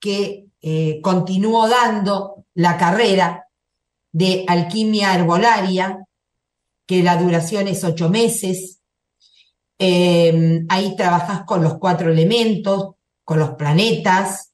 que 0.00 0.46
eh, 0.60 1.00
continúo 1.02 1.68
dando 1.68 2.44
la 2.54 2.76
carrera 2.76 3.48
de 4.12 4.44
alquimia 4.46 5.14
herbolaria, 5.14 6.06
que 6.92 7.02
la 7.02 7.16
duración 7.16 7.68
es 7.68 7.84
ocho 7.84 8.10
meses. 8.10 8.82
Em, 9.78 10.66
ahí 10.68 10.94
trabajas 10.94 11.44
con 11.46 11.62
los 11.62 11.78
cuatro 11.78 12.12
elementos, 12.12 12.96
con 13.24 13.38
los 13.38 13.52
planetas, 13.52 14.52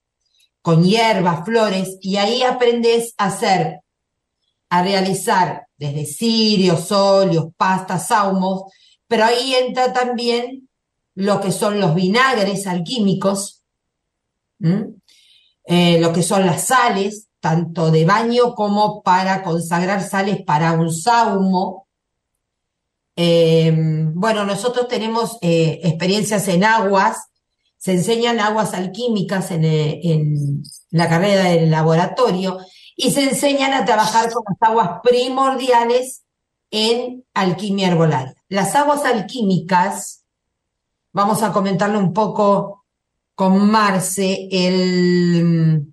con 0.62 0.84
hierbas, 0.84 1.44
flores, 1.44 1.98
y 2.00 2.14
ahí 2.14 2.44
aprendes 2.44 3.12
a 3.18 3.24
hacer, 3.24 3.80
a 4.70 4.82
realizar 4.84 5.66
desde 5.76 6.06
cirios, 6.06 6.92
óleos, 6.92 7.46
pastas, 7.56 8.06
saumos, 8.06 8.72
pero 9.08 9.24
ahí 9.24 9.56
entra 9.56 9.92
también 9.92 10.68
lo 11.16 11.40
que 11.40 11.50
son 11.50 11.80
los 11.80 11.96
vinagres 11.96 12.68
alquímicos, 12.68 13.64
eh, 15.64 15.98
lo 16.00 16.12
que 16.12 16.22
son 16.22 16.46
las 16.46 16.68
sales, 16.68 17.26
tanto 17.40 17.90
de 17.90 18.04
baño 18.04 18.54
como 18.54 19.02
para 19.02 19.42
consagrar 19.42 20.08
sales 20.08 20.44
para 20.44 20.74
un 20.74 20.94
saumo. 20.94 21.87
Eh, 23.20 23.72
bueno, 24.14 24.44
nosotros 24.44 24.86
tenemos 24.86 25.38
eh, 25.42 25.80
experiencias 25.82 26.46
en 26.46 26.62
aguas, 26.62 27.16
se 27.76 27.94
enseñan 27.94 28.38
aguas 28.38 28.74
alquímicas 28.74 29.50
en, 29.50 29.64
en 29.64 30.62
la 30.90 31.08
carrera 31.08 31.46
del 31.46 31.68
laboratorio 31.68 32.58
y 32.94 33.10
se 33.10 33.24
enseñan 33.24 33.72
a 33.72 33.84
trabajar 33.84 34.32
con 34.32 34.44
las 34.48 34.70
aguas 34.70 35.00
primordiales 35.02 36.22
en 36.70 37.24
alquimia 37.34 37.88
herbolaria. 37.88 38.36
Las 38.48 38.76
aguas 38.76 39.04
alquímicas 39.04 40.24
vamos 41.12 41.42
a 41.42 41.52
comentarle 41.52 41.98
un 41.98 42.12
poco 42.12 42.84
con 43.34 43.68
Marce. 43.68 44.48
El, 44.52 45.92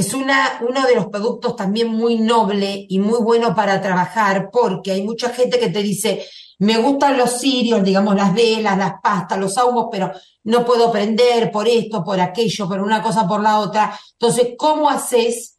es 0.00 0.14
uno 0.14 0.86
de 0.86 0.94
los 0.94 1.06
productos 1.06 1.56
también 1.56 1.88
muy 1.88 2.18
noble 2.18 2.86
y 2.88 2.98
muy 2.98 3.20
bueno 3.22 3.54
para 3.54 3.80
trabajar 3.80 4.50
porque 4.52 4.92
hay 4.92 5.02
mucha 5.02 5.30
gente 5.30 5.58
que 5.58 5.70
te 5.70 5.82
dice, 5.82 6.26
me 6.58 6.78
gustan 6.78 7.16
los 7.16 7.38
cirios, 7.38 7.82
digamos, 7.82 8.14
las 8.14 8.34
velas, 8.34 8.76
las 8.76 8.94
pastas, 9.02 9.38
los 9.38 9.56
ahumos, 9.56 9.86
pero 9.90 10.12
no 10.44 10.64
puedo 10.64 10.90
prender 10.90 11.50
por 11.50 11.68
esto, 11.68 12.04
por 12.04 12.20
aquello, 12.20 12.68
por 12.68 12.80
una 12.80 13.02
cosa, 13.02 13.26
por 13.26 13.40
la 13.42 13.60
otra. 13.60 13.98
Entonces, 14.12 14.54
¿cómo 14.58 14.90
haces 14.90 15.58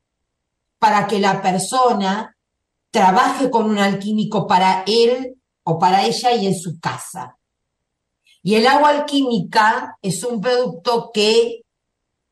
para 0.77 1.05
que 1.07 1.19
la 1.19 1.41
persona 1.41 2.35
trabaje 2.91 3.49
con 3.49 3.69
un 3.69 3.79
alquímico 3.79 4.45
para 4.45 4.83
él 4.85 5.35
o 5.63 5.79
para 5.79 6.05
ella 6.05 6.33
y 6.33 6.47
en 6.47 6.55
su 6.59 6.79
casa. 6.79 7.37
Y 8.43 8.55
el 8.55 8.67
agua 8.67 8.89
alquímica 8.89 9.97
es 10.01 10.23
un 10.23 10.41
producto 10.41 11.11
que 11.13 11.60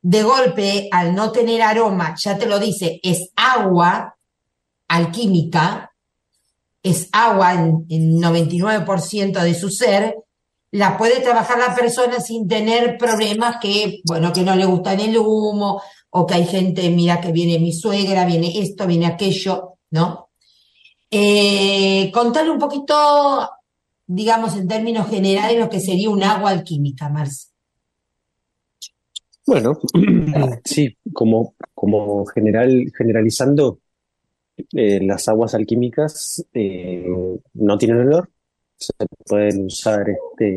de 0.10 0.24
golpe, 0.24 0.90
al 0.92 1.14
no 1.14 1.32
tener 1.32 1.62
aroma, 1.62 2.16
ya 2.18 2.36
te 2.36 2.48
lo 2.48 2.58
dice, 2.58 3.00
es 3.04 3.30
agua, 3.36 4.18
alquímica, 4.88 5.92
es 6.82 7.10
agua 7.12 7.54
en, 7.54 7.86
en 7.90 8.20
99% 8.20 9.40
de 9.40 9.54
su 9.54 9.70
ser, 9.70 10.16
la 10.72 10.98
puede 10.98 11.20
trabajar 11.20 11.60
la 11.60 11.76
persona 11.76 12.20
sin 12.22 12.48
tener 12.48 12.98
problemas 12.98 13.58
que, 13.62 14.02
bueno, 14.08 14.34
que 14.34 14.42
no 14.42 14.56
le 14.56 14.66
gustan 14.66 15.00
el 15.00 15.16
humo, 15.16 15.80
o 16.10 16.26
que 16.26 16.34
hay 16.34 16.48
gente, 16.48 16.90
mira 16.90 17.22
que 17.22 17.32
viene 17.32 17.60
mi 17.60 17.72
suegra, 17.72 18.26
viene 18.26 18.52
esto, 18.60 18.88
viene 18.88 19.06
aquello, 19.06 19.76
¿no? 19.92 20.30
Eh, 21.12 22.10
contarle 22.12 22.50
un 22.50 22.58
poquito, 22.58 23.48
digamos, 24.08 24.56
en 24.56 24.68
términos 24.68 25.08
generales, 25.08 25.60
lo 25.60 25.70
que 25.70 25.80
sería 25.80 26.10
un 26.10 26.24
agua 26.24 26.50
alquímica, 26.50 27.10
Marce. 27.10 27.49
Bueno, 29.50 29.80
sí, 30.64 30.96
como, 31.12 31.56
como 31.74 32.24
general, 32.28 32.92
generalizando, 32.96 33.80
eh, 34.74 35.00
las 35.04 35.28
aguas 35.28 35.56
alquímicas 35.56 36.46
eh, 36.54 37.08
no 37.56 37.78
tienen 37.80 38.02
olor, 38.02 38.30
se 38.76 38.94
pueden 39.26 39.66
usar 39.66 40.06
este, 40.08 40.56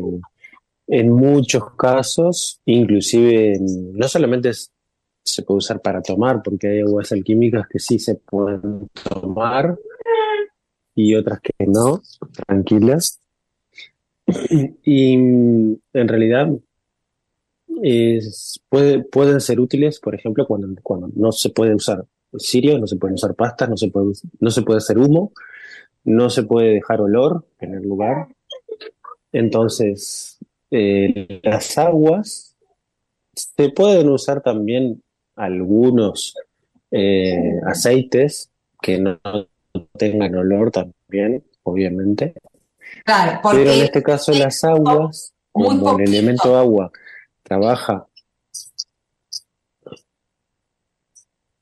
en 0.85 1.11
muchos 1.11 1.73
casos, 1.75 2.61
inclusive 2.65 3.57
no 3.59 4.07
solamente 4.07 4.51
se 5.23 5.41
puede 5.41 5.57
usar 5.57 5.81
para 5.81 6.03
tomar, 6.03 6.43
porque 6.43 6.67
hay 6.67 6.79
aguas 6.81 7.11
alquímicas 7.13 7.67
que 7.67 7.79
sí 7.79 7.97
se 7.97 8.13
pueden 8.13 8.89
tomar 9.09 9.75
y 10.93 11.15
otras 11.15 11.39
que 11.41 11.65
no, 11.65 12.03
tranquilas. 12.45 13.19
Y 14.85 15.13
en 15.13 16.07
realidad 16.07 16.47
es, 17.83 18.61
puede, 18.69 19.03
pueden 19.03 19.41
ser 19.41 19.59
útiles, 19.59 19.99
por 19.99 20.15
ejemplo, 20.15 20.47
cuando, 20.47 20.69
cuando 20.81 21.09
no 21.15 21.33
se 21.33 21.49
puede 21.49 21.75
usar 21.75 22.05
cirio, 22.39 22.79
no 22.79 22.87
se 22.87 22.95
pueden 22.95 23.15
usar 23.15 23.35
pastas, 23.35 23.69
no 23.69 23.75
se 23.75 23.89
puede, 23.89 24.13
no 24.39 24.51
se 24.51 24.61
puede 24.61 24.77
hacer 24.77 24.97
humo, 24.97 25.33
no 26.05 26.29
se 26.29 26.43
puede 26.43 26.75
dejar 26.75 27.01
olor 27.01 27.45
en 27.59 27.73
el 27.73 27.83
lugar. 27.83 28.29
Entonces, 29.33 30.37
eh, 30.71 31.41
las 31.43 31.77
aguas 31.77 32.55
se 33.33 33.69
pueden 33.69 34.09
usar 34.09 34.41
también 34.41 35.03
algunos 35.35 36.35
eh, 36.89 37.59
aceites 37.65 38.49
que 38.81 38.97
no 38.97 39.19
tengan 39.97 40.35
olor 40.35 40.71
también, 40.71 41.43
obviamente. 41.63 42.33
Claro, 43.03 43.41
Pero 43.51 43.71
en 43.71 43.81
este 43.81 44.01
caso 44.01 44.31
las 44.31 44.63
aguas, 44.63 45.33
como 45.51 45.99
el 45.99 46.07
elemento 46.07 46.55
agua 46.55 46.89
trabaja 47.53 48.07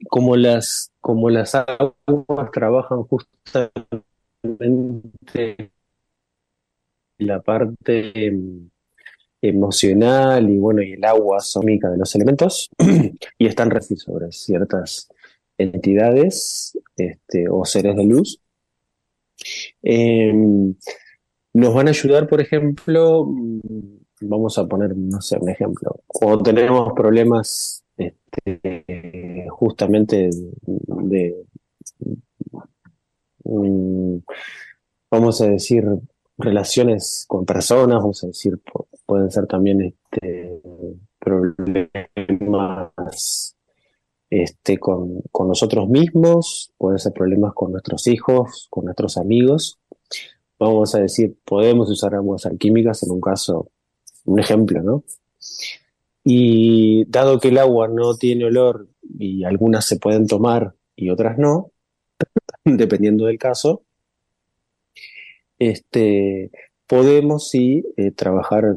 como 0.09 0.35
las 0.37 0.91
como 1.01 1.29
las 1.29 1.53
aguas 1.55 2.51
trabajan 2.53 3.03
justamente 3.03 4.11
la 7.17 7.41
parte 7.41 8.25
em, 8.25 8.69
emocional 9.41 10.49
y 10.49 10.57
bueno, 10.57 10.81
y 10.81 10.93
el 10.93 11.03
agua 11.03 11.39
sómica 11.39 11.89
de 11.89 11.97
los 11.97 12.15
elementos 12.15 12.69
y 13.37 13.45
están 13.45 13.69
recibidos 13.69 14.03
sobre 14.03 14.31
ciertas 14.31 15.09
entidades 15.57 16.77
este, 16.95 17.49
o 17.49 17.65
seres 17.65 17.95
de 17.95 18.05
luz. 18.05 18.39
Em, 19.81 20.73
nos 21.53 21.73
van 21.73 21.87
a 21.87 21.91
ayudar, 21.91 22.27
por 22.27 22.41
ejemplo, 22.41 23.27
vamos 24.21 24.57
a 24.57 24.67
poner, 24.67 24.95
no 24.95 25.21
sé, 25.21 25.37
un 25.39 25.49
ejemplo, 25.49 26.01
cuando 26.07 26.43
tenemos 26.43 26.93
problemas 26.93 27.83
este, 27.97 29.47
justamente 29.49 30.29
de, 30.65 31.45
mm, 33.43 34.17
vamos 35.09 35.41
a 35.41 35.47
decir, 35.47 35.85
relaciones 36.37 37.25
con 37.27 37.45
personas, 37.45 37.99
vamos 37.99 38.23
a 38.23 38.27
decir, 38.27 38.59
pueden 39.05 39.31
ser 39.31 39.47
también 39.47 39.81
este, 39.81 40.61
problemas 41.19 43.55
este, 44.29 44.77
con, 44.77 45.21
con, 45.31 45.47
nosotros 45.47 45.89
mismos, 45.89 46.71
pueden 46.77 46.99
ser 46.99 47.13
problemas 47.13 47.53
con 47.53 47.71
nuestros 47.71 48.07
hijos, 48.07 48.67
con 48.69 48.85
nuestros 48.85 49.17
amigos. 49.17 49.79
Vamos 50.57 50.95
a 50.95 50.99
decir, 50.99 51.35
podemos 51.43 51.89
usar 51.89 52.15
aguas 52.15 52.45
alquímicas 52.45 53.03
en 53.03 53.11
un 53.11 53.21
caso, 53.21 53.71
un 54.25 54.39
ejemplo, 54.39 54.81
¿no? 54.81 55.03
Y 56.23 57.05
dado 57.05 57.39
que 57.39 57.49
el 57.49 57.57
agua 57.57 57.87
no 57.87 58.15
tiene 58.15 58.45
olor 58.45 58.87
y 59.17 59.43
algunas 59.43 59.85
se 59.85 59.97
pueden 59.97 60.27
tomar 60.27 60.73
y 60.95 61.09
otras 61.09 61.37
no, 61.37 61.71
dependiendo 62.65 63.25
del 63.25 63.39
caso, 63.39 63.83
este, 65.57 66.51
podemos 66.87 67.49
sí 67.49 67.83
eh, 67.97 68.11
trabajar 68.11 68.75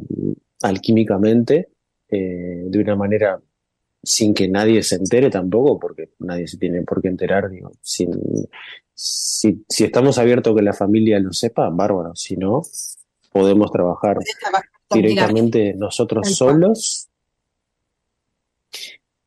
alquímicamente 0.62 1.68
eh, 2.08 2.64
de 2.66 2.78
una 2.78 2.96
manera 2.96 3.40
sin 4.02 4.34
que 4.34 4.48
nadie 4.48 4.82
se 4.82 4.96
entere 4.96 5.30
tampoco, 5.30 5.78
porque 5.78 6.10
nadie 6.18 6.46
se 6.46 6.58
tiene 6.58 6.82
por 6.82 7.00
qué 7.00 7.08
enterar, 7.08 7.48
digo, 7.48 7.72
sin, 7.80 8.10
si, 8.92 9.64
si 9.68 9.84
estamos 9.84 10.18
abiertos 10.18 10.54
que 10.54 10.62
la 10.62 10.74
familia 10.74 11.18
lo 11.18 11.32
sepa, 11.32 11.70
bárbaro, 11.70 12.14
si 12.14 12.36
no, 12.36 12.62
podemos 13.32 13.70
trabajar 13.72 14.18
directamente 14.94 15.74
nosotros 15.74 16.34
solos 16.34 17.08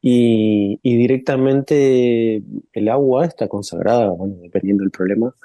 y, 0.01 0.80
y, 0.82 0.97
directamente 0.97 2.41
el 2.73 2.89
agua 2.89 3.25
está 3.25 3.47
consagrada, 3.47 4.10
bueno, 4.10 4.36
dependiendo 4.41 4.84
del 4.84 4.91
problema, 4.91 5.36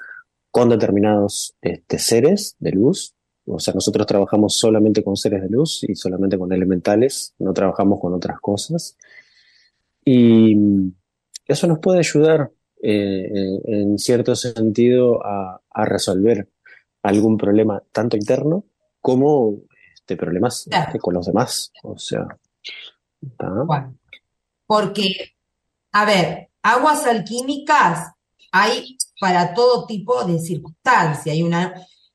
con 0.52 0.68
determinados 0.68 1.56
este, 1.62 1.98
seres 1.98 2.56
de 2.60 2.72
luz. 2.72 3.14
O 3.46 3.58
sea, 3.58 3.74
nosotros 3.74 4.06
trabajamos 4.06 4.56
solamente 4.56 5.02
con 5.02 5.16
seres 5.16 5.42
de 5.42 5.48
luz 5.48 5.82
y 5.88 5.96
solamente 5.96 6.38
con 6.38 6.52
elementales, 6.52 7.34
no 7.38 7.52
trabajamos 7.52 7.98
con 8.00 8.12
otras 8.12 8.38
cosas. 8.38 8.96
Y 10.04 10.56
eso 11.46 11.66
nos 11.66 11.78
puede 11.78 12.00
ayudar 12.00 12.50
eh, 12.82 13.60
en 13.64 13.98
cierto 13.98 14.36
sentido 14.36 15.24
a, 15.24 15.60
resolver 15.84 16.48
algún 17.02 17.38
problema 17.38 17.82
tanto 17.92 18.16
interno 18.16 18.64
como 19.00 19.62
este, 20.02 20.16
problemas 20.16 20.66
este, 20.68 20.98
con 20.98 21.14
los 21.14 21.26
demás. 21.26 21.72
O 21.84 21.96
sea, 21.96 22.26
porque, 24.66 25.34
a 25.92 26.04
ver, 26.04 26.50
aguas 26.62 27.06
alquímicas 27.06 28.12
hay 28.50 28.98
para 29.20 29.54
todo 29.54 29.86
tipo 29.86 30.24
de 30.24 30.40
circunstancias. 30.40 31.32
Hay, 31.32 31.42
una, 31.42 31.74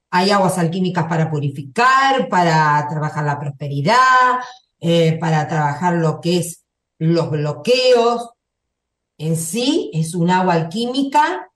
hay 0.09 0.31
aguas 0.31 0.57
alquímicas 0.57 1.05
para 1.05 1.31
purificar, 1.31 2.27
para 2.27 2.85
trabajar 2.89 3.23
la 3.23 3.39
prosperidad, 3.39 4.39
eh, 4.79 5.17
para 5.17 5.47
trabajar 5.47 5.93
lo 5.93 6.19
que 6.19 6.39
es 6.39 6.65
los 6.99 7.31
bloqueos. 7.31 8.29
En 9.17 9.37
sí 9.37 9.91
es 9.93 10.13
un 10.13 10.29
agua 10.29 10.55
alquímica, 10.55 11.49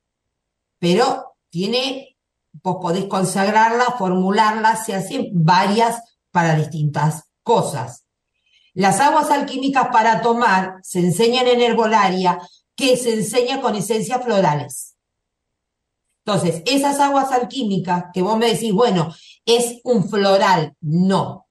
pero 0.79 1.35
tiene, 1.49 2.17
vos 2.63 2.77
podés 2.81 3.05
consagrarla, 3.05 3.95
formularla, 3.99 4.77
se 4.77 4.95
hacen 4.95 5.29
varias 5.33 6.10
para 6.31 6.55
distintas 6.55 7.25
cosas. 7.43 8.05
Las 8.73 8.99
aguas 8.99 9.29
alquímicas 9.29 9.89
para 9.91 10.21
tomar 10.21 10.79
se 10.81 10.99
enseñan 10.99 11.47
en 11.47 11.61
herbolaria, 11.61 12.39
que 12.75 12.95
se 12.97 13.13
enseña 13.13 13.61
con 13.61 13.75
esencias 13.75 14.23
florales. 14.23 14.95
Entonces, 16.25 16.61
esas 16.65 16.99
aguas 16.99 17.31
alquímicas 17.31 18.05
que 18.13 18.21
vos 18.21 18.37
me 18.37 18.53
decís, 18.53 18.71
bueno, 18.71 19.13
es 19.45 19.81
un 19.83 20.07
floral, 20.07 20.75
no. 20.79 21.47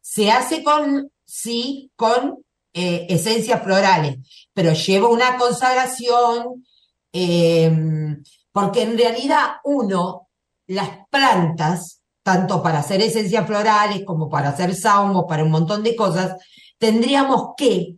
Se 0.00 0.30
hace 0.30 0.62
con, 0.62 1.12
sí, 1.24 1.92
con 1.96 2.44
eh, 2.72 3.06
esencias 3.10 3.62
florales, 3.62 4.18
pero 4.54 4.72
lleva 4.72 5.08
una 5.08 5.36
consagración, 5.36 6.64
em, 7.12 8.22
porque 8.52 8.82
en 8.82 8.96
realidad 8.96 9.56
uno, 9.64 10.28
las 10.68 10.88
plantas, 11.10 11.99
tanto 12.30 12.62
para 12.62 12.78
hacer 12.78 13.00
esencias 13.00 13.44
florales 13.44 14.04
como 14.04 14.28
para 14.28 14.50
hacer 14.50 14.72
saumos, 14.72 15.24
para 15.28 15.42
un 15.42 15.50
montón 15.50 15.82
de 15.82 15.96
cosas, 15.96 16.36
tendríamos 16.78 17.54
que 17.56 17.96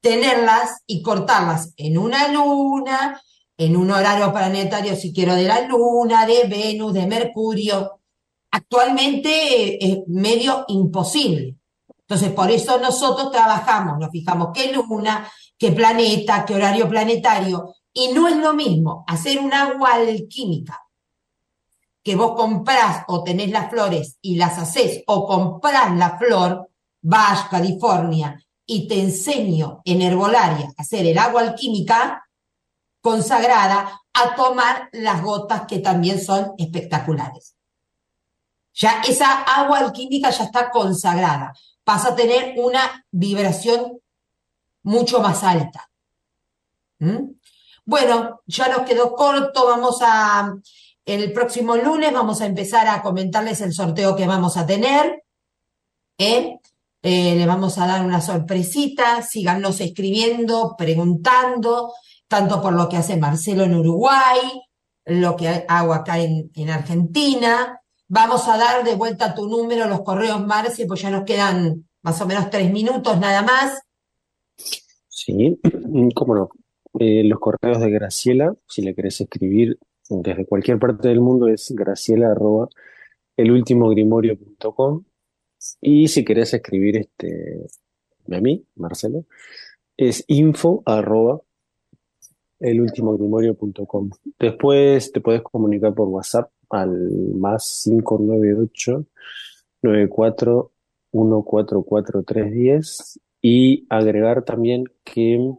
tenerlas 0.00 0.82
y 0.84 1.00
cortarlas 1.00 1.72
en 1.76 1.96
una 1.96 2.26
luna, 2.26 3.22
en 3.56 3.76
un 3.76 3.92
horario 3.92 4.32
planetario, 4.32 4.96
si 4.96 5.12
quiero, 5.12 5.36
de 5.36 5.44
la 5.44 5.60
Luna, 5.60 6.26
de 6.26 6.48
Venus, 6.48 6.92
de 6.92 7.06
Mercurio. 7.06 8.00
Actualmente 8.50 9.84
es 9.84 9.98
medio 10.08 10.64
imposible. 10.66 11.54
Entonces, 12.00 12.32
por 12.32 12.50
eso 12.50 12.80
nosotros 12.80 13.30
trabajamos, 13.30 13.96
nos 14.00 14.10
fijamos 14.10 14.48
qué 14.52 14.72
luna, 14.72 15.30
qué 15.56 15.70
planeta, 15.70 16.44
qué 16.44 16.56
horario 16.56 16.88
planetario. 16.88 17.74
Y 17.92 18.08
no 18.08 18.26
es 18.26 18.36
lo 18.38 18.54
mismo 18.54 19.04
hacer 19.06 19.38
un 19.38 19.52
agua 19.52 19.94
alquímica 19.94 20.85
que 22.06 22.14
vos 22.14 22.36
comprás 22.36 23.02
o 23.08 23.24
tenés 23.24 23.50
las 23.50 23.68
flores 23.68 24.16
y 24.22 24.36
las 24.36 24.58
haces, 24.58 25.02
o 25.08 25.26
comprás 25.26 25.92
la 25.96 26.16
flor, 26.16 26.70
Bash, 27.02 27.48
California, 27.50 28.40
y 28.64 28.86
te 28.86 29.00
enseño 29.00 29.82
en 29.84 30.02
herbolaria 30.02 30.66
a 30.66 30.82
hacer 30.82 31.04
el 31.04 31.18
agua 31.18 31.40
alquímica, 31.40 32.24
consagrada 33.00 34.00
a 34.12 34.36
tomar 34.36 34.88
las 34.92 35.20
gotas 35.20 35.62
que 35.66 35.80
también 35.80 36.24
son 36.24 36.52
espectaculares. 36.56 37.56
Ya 38.72 39.00
esa 39.00 39.42
agua 39.42 39.80
alquímica 39.80 40.30
ya 40.30 40.44
está 40.44 40.70
consagrada. 40.70 41.54
Pasa 41.82 42.10
a 42.10 42.14
tener 42.14 42.54
una 42.56 43.04
vibración 43.10 43.98
mucho 44.84 45.18
más 45.18 45.42
alta. 45.42 45.90
¿Mm? 47.00 47.32
Bueno, 47.84 48.42
ya 48.46 48.68
nos 48.68 48.82
quedó 48.82 49.12
corto. 49.12 49.66
Vamos 49.66 49.98
a, 50.02 50.54
el 51.06 51.32
próximo 51.32 51.76
lunes 51.76 52.12
vamos 52.12 52.40
a 52.40 52.46
empezar 52.46 52.88
a 52.88 53.00
comentarles 53.00 53.60
el 53.60 53.72
sorteo 53.72 54.16
que 54.16 54.26
vamos 54.26 54.56
a 54.56 54.66
tener. 54.66 55.22
¿eh? 56.18 56.58
Eh, 57.02 57.36
le 57.36 57.46
vamos 57.46 57.78
a 57.78 57.86
dar 57.86 58.04
una 58.04 58.20
sorpresita. 58.20 59.22
Síganos 59.22 59.80
escribiendo, 59.80 60.74
preguntando 60.76 61.92
tanto 62.28 62.60
por 62.60 62.72
lo 62.72 62.88
que 62.88 62.96
hace 62.96 63.16
Marcelo 63.16 63.64
en 63.64 63.76
Uruguay, 63.76 64.40
lo 65.04 65.36
que 65.36 65.64
hago 65.68 65.94
acá 65.94 66.18
en, 66.18 66.70
Argentina. 66.70 67.80
Vamos 68.08 68.48
a 68.48 68.56
dar 68.56 68.84
de 68.84 68.94
vuelta 68.94 69.34
tu 69.34 69.48
número, 69.48 69.86
los 69.86 70.02
correos, 70.02 70.44
Marce, 70.44 70.86
pues 70.86 71.02
ya 71.02 71.10
nos 71.10 71.24
quedan 71.24 71.88
más 72.02 72.20
o 72.20 72.26
menos 72.26 72.50
tres 72.50 72.70
minutos 72.72 73.18
nada 73.18 73.42
más. 73.42 73.80
Sí, 75.08 75.58
cómo 76.14 76.34
no. 76.34 76.48
Eh, 76.98 77.24
los 77.24 77.38
correos 77.38 77.78
de 77.80 77.90
Graciela, 77.90 78.54
si 78.66 78.82
le 78.82 78.94
querés 78.94 79.20
escribir 79.20 79.78
desde 80.08 80.46
cualquier 80.46 80.78
parte 80.78 81.08
del 81.08 81.20
mundo, 81.20 81.48
es 81.48 81.72
graciela 81.74 82.30
arroba 82.30 82.68
elultimogrimorio.com 83.36 85.04
y 85.80 86.08
si 86.08 86.24
querés 86.24 86.54
escribir 86.54 86.96
este 86.96 87.66
a 88.30 88.40
mí, 88.40 88.64
Marcelo, 88.74 89.24
es 89.96 90.24
info 90.26 90.82
arroba 90.84 91.40
elultimogrimorio.com. 92.58 94.10
Después 94.38 95.12
te 95.12 95.20
puedes 95.20 95.42
comunicar 95.42 95.94
por 95.94 96.08
WhatsApp 96.08 96.50
al 96.70 96.90
más 97.34 97.82
598 97.84 99.04
94 99.82 100.72
144310 101.12 103.20
y 103.42 103.86
agregar 103.88 104.44
también 104.44 104.84
que 105.04 105.54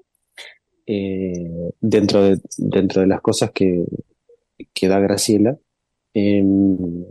eh, 0.85 1.71
dentro, 1.79 2.23
de, 2.23 2.41
dentro 2.57 3.01
de 3.01 3.07
las 3.07 3.21
cosas 3.21 3.51
que, 3.51 3.85
que 4.73 4.87
da 4.87 4.99
Graciela, 4.99 5.57
en, 6.13 7.05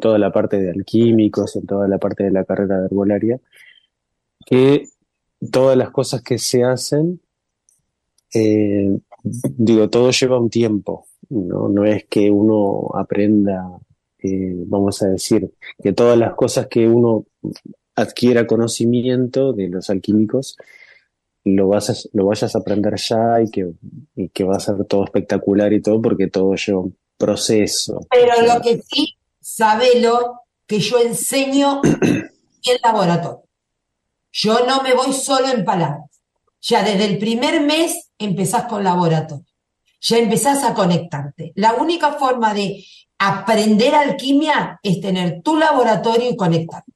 toda 0.00 0.18
la 0.18 0.32
parte 0.32 0.58
de 0.58 0.70
alquímicos, 0.70 1.56
en 1.56 1.66
toda 1.66 1.88
la 1.88 1.98
parte 1.98 2.24
de 2.24 2.30
la 2.30 2.44
carrera 2.44 2.78
de 2.78 2.86
herbolaria, 2.86 3.40
que 4.46 4.84
todas 5.50 5.76
las 5.76 5.90
cosas 5.90 6.22
que 6.22 6.38
se 6.38 6.62
hacen 6.62 7.20
eh, 8.34 8.98
digo, 9.22 9.90
todo 9.90 10.10
lleva 10.10 10.40
un 10.40 10.50
tiempo, 10.50 11.06
¿no? 11.28 11.68
No 11.68 11.84
es 11.84 12.04
que 12.08 12.30
uno 12.30 12.90
aprenda, 12.94 13.78
eh, 14.18 14.54
vamos 14.66 15.02
a 15.02 15.08
decir, 15.08 15.52
que 15.82 15.92
todas 15.92 16.18
las 16.18 16.34
cosas 16.34 16.66
que 16.68 16.88
uno 16.88 17.26
adquiera 17.94 18.46
conocimiento 18.46 19.52
de 19.52 19.68
los 19.68 19.90
alquímicos, 19.90 20.56
lo, 21.44 21.68
vas 21.68 21.90
a, 21.90 21.94
lo 22.12 22.26
vayas 22.26 22.54
a 22.54 22.58
aprender 22.58 22.94
ya 22.96 23.40
y 23.42 23.50
que, 23.50 23.72
y 24.16 24.28
que 24.28 24.44
va 24.44 24.56
a 24.56 24.60
ser 24.60 24.84
todo 24.84 25.04
espectacular 25.04 25.72
y 25.72 25.82
todo, 25.82 26.00
porque 26.00 26.28
todo 26.28 26.54
lleva 26.54 26.80
un 26.80 26.96
proceso. 27.16 28.00
Pero 28.10 28.46
lo 28.46 28.60
que 28.60 28.80
sí, 28.82 29.16
sabelo, 29.40 30.40
que 30.66 30.80
yo 30.80 30.98
enseño 30.98 31.80
en 31.84 32.78
laboratorio. 32.82 33.42
Yo 34.32 34.64
no 34.66 34.82
me 34.82 34.94
voy 34.94 35.12
solo 35.12 35.48
en 35.48 35.64
palabras. 35.64 36.10
Ya 36.62 36.82
desde 36.82 37.04
el 37.04 37.18
primer 37.18 37.60
mes 37.60 38.10
empezás 38.18 38.64
con 38.64 38.84
laboratorio. 38.84 39.44
Ya 40.00 40.18
empezás 40.18 40.64
a 40.64 40.74
conectarte. 40.74 41.52
La 41.56 41.74
única 41.74 42.12
forma 42.12 42.54
de 42.54 42.84
aprender 43.18 43.94
alquimia 43.94 44.80
es 44.82 45.00
tener 45.00 45.42
tu 45.42 45.56
laboratorio 45.56 46.30
y 46.30 46.36
conectarte. 46.36 46.92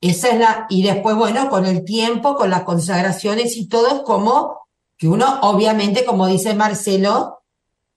Esa 0.00 0.28
es 0.28 0.38
la, 0.38 0.66
y 0.70 0.82
después, 0.82 1.16
bueno, 1.16 1.50
con 1.50 1.66
el 1.66 1.84
tiempo, 1.84 2.36
con 2.36 2.50
las 2.50 2.62
consagraciones 2.62 3.56
y 3.56 3.66
todo, 3.66 3.88
es 3.88 4.02
como 4.02 4.58
que 4.96 5.08
uno, 5.08 5.40
obviamente, 5.42 6.04
como 6.04 6.26
dice 6.26 6.54
Marcelo, 6.54 7.42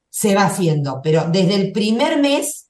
se 0.10 0.36
va 0.36 0.46
haciendo. 0.46 1.02
Pero 1.04 1.26
desde 1.32 1.56
el 1.56 1.72
primer 1.72 2.20
mes 2.20 2.70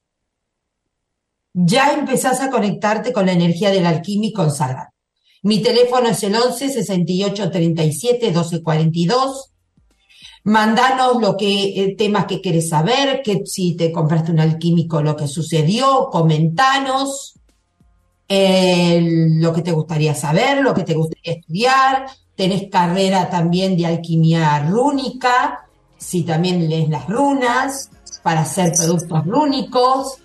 ya 1.54 1.94
empezás 1.94 2.42
a 2.42 2.50
conectarte 2.50 3.12
con 3.12 3.26
la 3.26 3.34
energía 3.34 3.72
del 3.72 3.86
alquimia 3.86 4.30
y 4.30 4.34
consagrar. 4.34 4.90
Mi 5.44 5.60
teléfono 5.62 6.08
es 6.10 6.22
el 6.24 6.36
11 6.36 6.70
68 6.70 7.52
37 7.52 8.32
12 8.32 8.62
42. 8.62 9.48
Mandanos 10.44 11.22
lo 11.22 11.38
que, 11.38 11.84
eh, 11.84 11.96
temas 11.96 12.26
que 12.26 12.42
quieres 12.42 12.70
saber, 12.70 13.22
que 13.24 13.42
si 13.46 13.76
te 13.76 13.92
compraste 13.92 14.32
un 14.32 14.40
alquímico, 14.40 15.02
lo 15.02 15.16
que 15.16 15.28
sucedió, 15.28 16.10
comentanos 16.12 17.40
lo 18.32 19.54
que 19.54 19.62
te 19.62 19.72
gustaría 19.72 20.16
saber, 20.16 20.62
lo 20.62 20.74
que 20.74 20.84
te 20.84 20.94
gustaría 20.94 21.34
estudiar. 21.34 22.06
Tenés 22.36 22.70
carrera 22.72 23.30
también 23.30 23.76
de 23.76 23.86
alquimia 23.86 24.60
rúnica, 24.70 25.68
si 25.98 26.24
también 26.24 26.70
lees 26.70 26.90
las 26.90 27.08
runas, 27.08 27.90
para 28.24 28.42
hacer 28.42 28.72
productos 28.74 29.26
rúnicos. 29.26 30.18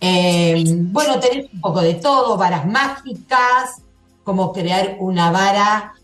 Eh, 0.00 0.64
bueno, 0.66 1.20
tenés 1.20 1.52
un 1.52 1.60
poco 1.60 1.80
de 1.80 1.94
todo, 1.94 2.36
varas 2.36 2.66
mágicas, 2.66 3.82
cómo 4.24 4.52
crear 4.52 4.96
una 4.98 5.30
vara 5.30 5.94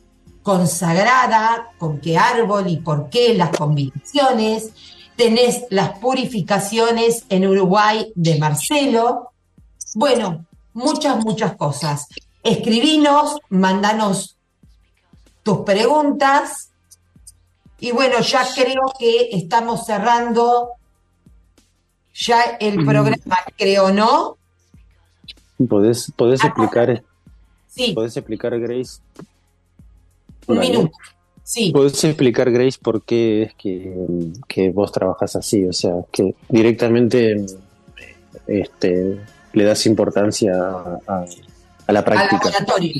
consagrada, 0.43 1.73
con 1.79 2.01
qué 2.01 2.17
árbol 2.17 2.69
y 2.69 2.77
por 2.79 3.11
qué, 3.11 3.35
las 3.35 3.51
combinaciones. 3.51 4.71
Tenés 5.17 5.65
las 5.71 5.99
purificaciones 5.99 7.25
en 7.29 7.47
Uruguay 7.47 8.13
de 8.15 8.39
Marcelo. 8.39 9.33
Bueno, 9.95 10.47
muchas, 10.73 11.25
muchas 11.25 11.57
cosas. 11.57 12.07
Escribinos, 12.43 13.39
mandanos 13.49 14.37
tus 15.43 15.59
preguntas. 15.59 16.71
Y 17.79 17.93
bueno, 17.93 18.21
ya 18.21 18.47
creo 18.55 18.93
que 18.99 19.31
estamos 19.33 19.87
cerrando 19.87 20.71
ya 22.15 22.43
el 22.61 22.83
mm. 22.83 22.87
programa, 22.87 23.39
creo, 23.57 23.91
¿no? 23.91 24.37
¿Podés, 25.69 26.13
podés 26.17 26.45
explicar 26.45 27.03
Sí. 27.69 27.93
¿Puedes 27.95 28.17
explicar, 28.17 28.59
Grace? 28.59 29.01
Un 30.47 30.59
minuto. 30.59 30.91
Sí. 31.45 31.71
¿Puedes 31.73 32.03
explicar, 32.05 32.51
Grace, 32.51 32.79
por 32.81 33.03
qué 33.03 33.43
es 33.43 33.55
que, 33.55 34.71
vos 34.71 34.91
trabajas 34.93 35.37
así? 35.37 35.65
O 35.65 35.73
sea, 35.73 35.95
que 36.11 36.35
directamente 36.49 37.47
este, 38.47 39.21
le 39.53 39.65
das 39.65 39.87
importancia 39.87 40.53
a, 41.07 41.25
la 41.89 42.05
práctica. 42.05 42.49
Al 42.49 42.53
laboratorio. 42.53 42.93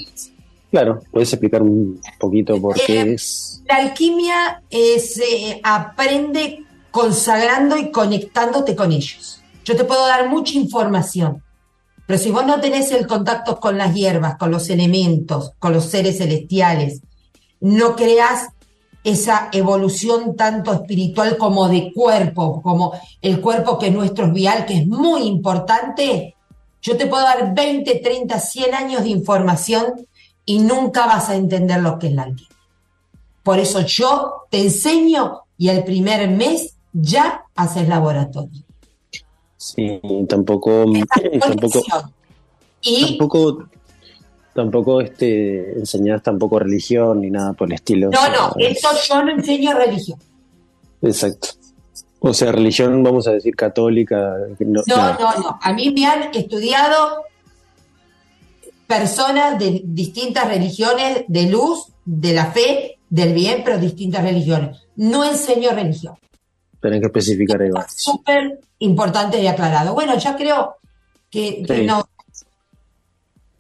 Claro, 0.71 1.01
puedes 1.11 1.33
explicar 1.33 1.63
un 1.63 2.01
poquito 2.19 2.61
por 2.61 2.75
qué 2.75 3.01
eh, 3.01 3.13
es. 3.15 3.63
La 3.69 3.77
alquimia 3.77 4.63
se 4.71 5.61
aprende 5.63 6.65
consagrando 6.91 7.77
y 7.77 7.91
conectándote 7.91 8.77
con 8.77 8.93
ellos. 8.93 9.43
Yo 9.65 9.77
te 9.77 9.85
puedo 9.85 10.07
dar 10.07 10.29
mucha 10.29 10.55
información, 10.55 11.43
pero 12.07 12.19
si 12.19 12.31
vos 12.31 12.47
no 12.47 12.61
tenés 12.61 12.91
el 12.93 13.07
contacto 13.07 13.59
con 13.61 13.79
las 13.79 13.95
hierbas, 13.95 14.37
con 14.37 14.51
los 14.51 14.69
elementos, 14.71 15.53
con 15.59 15.73
los 15.73 15.85
seres 15.85 16.19
celestiales, 16.19 17.03
no 17.61 17.95
creas 17.95 18.49
esa 19.05 19.49
evolución 19.53 20.37
tanto 20.37 20.73
espiritual 20.73 21.37
como 21.37 21.69
de 21.69 21.93
cuerpo, 21.93 22.61
como 22.63 22.93
el 23.23 23.41
cuerpo 23.41 23.79
que 23.79 23.89
es 23.89 23.93
nuestro 23.93 24.31
vial, 24.31 24.67
que 24.67 24.79
es 24.79 24.87
muy 24.87 25.23
importante, 25.23 26.35
yo 26.83 26.97
te 26.97 27.07
puedo 27.07 27.23
dar 27.23 27.55
20, 27.55 28.01
30, 28.01 28.39
100 28.39 28.75
años 28.75 29.03
de 29.03 29.11
información 29.11 30.07
y 30.45 30.59
nunca 30.59 31.07
vas 31.07 31.29
a 31.29 31.37
entender 31.37 31.81
lo 31.81 31.99
que 31.99 32.09
es 32.09 32.15
la 32.15 32.23
alquimia. 32.23 32.49
Por 33.43 33.59
eso 33.59 33.81
yo 33.81 34.45
te 34.51 34.61
enseño 34.61 35.43
y 35.57 35.69
el 35.69 35.85
primer 35.85 36.31
mes 36.31 36.75
ya 36.93 37.45
haces 37.55 37.89
laboratorio. 37.89 38.63
Sí, 39.57 40.01
tampoco, 40.27 40.87
tampoco, 41.41 41.83
y 42.81 43.19
tampoco, 43.19 43.69
tampoco 44.55 45.01
este, 45.03 45.79
enseñás 45.79 46.23
tampoco 46.23 46.59
religión 46.59 47.21
ni 47.21 47.31
nada 47.31 47.53
por 47.53 47.69
el 47.69 47.75
estilo. 47.75 48.11
No, 48.11 48.29
no, 48.31 48.55
eso 48.59 48.89
yo 49.07 49.23
no 49.23 49.33
enseño 49.33 49.75
religión. 49.75 50.19
Exacto. 51.03 51.60
O 52.21 52.35
sea, 52.35 52.53
religión, 52.53 53.03
vamos 53.03 53.27
a 53.27 53.33
decir, 53.33 53.57
católica. 53.57 54.35
No, 54.59 54.83
no, 54.87 55.15
no, 55.19 55.59
A 55.61 55.73
mí 55.73 55.91
me 55.91 56.07
han 56.07 56.35
estudiado 56.35 57.25
personas 58.87 59.59
de 59.59 59.81
distintas 59.85 60.47
religiones, 60.47 61.25
de 61.29 61.45
luz, 61.45 61.87
de 62.05 62.35
la 62.35 62.47
fe, 62.47 62.99
del 63.09 63.33
bien, 63.33 63.63
pero 63.65 63.79
distintas 63.79 64.23
religiones. 64.23 64.83
No 64.97 65.25
enseño 65.25 65.71
religión. 65.71 66.15
Tienen 66.81 67.01
que 67.01 67.07
especificar 67.07 67.63
ahí. 67.63 67.71
Súper 67.95 68.61
importante 68.81 69.41
y 69.41 69.47
aclarado. 69.47 69.95
Bueno, 69.95 70.17
ya 70.19 70.37
creo 70.37 70.77
que, 71.31 71.65
no. 71.87 72.05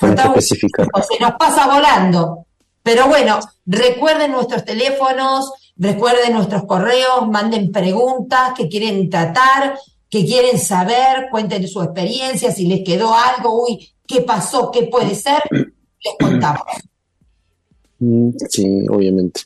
especificar. 0.00 0.86
Se 1.08 1.22
nos 1.22 1.32
pasa 1.32 1.66
volando. 1.66 2.46
Pero 2.82 3.08
bueno, 3.08 3.38
recuerden 3.66 4.32
nuestros 4.32 4.64
teléfonos, 4.64 5.52
Recuerden 5.76 6.34
nuestros 6.34 6.64
correos, 6.64 7.26
manden 7.30 7.72
preguntas 7.72 8.52
que 8.56 8.68
quieren 8.68 9.08
tratar, 9.08 9.78
que 10.08 10.24
quieren 10.26 10.58
saber, 10.58 11.28
cuenten 11.30 11.66
su 11.68 11.80
experiencia, 11.82 12.50
si 12.52 12.66
les 12.66 12.82
quedó 12.84 13.14
algo, 13.14 13.64
uy, 13.66 13.88
¿qué 14.06 14.20
pasó? 14.22 14.70
¿Qué 14.70 14.84
puede 14.84 15.14
ser? 15.14 15.42
Les 15.50 16.14
contamos. 16.18 16.62
Mm, 17.98 18.30
Sí, 18.48 18.86
obviamente. 18.88 19.42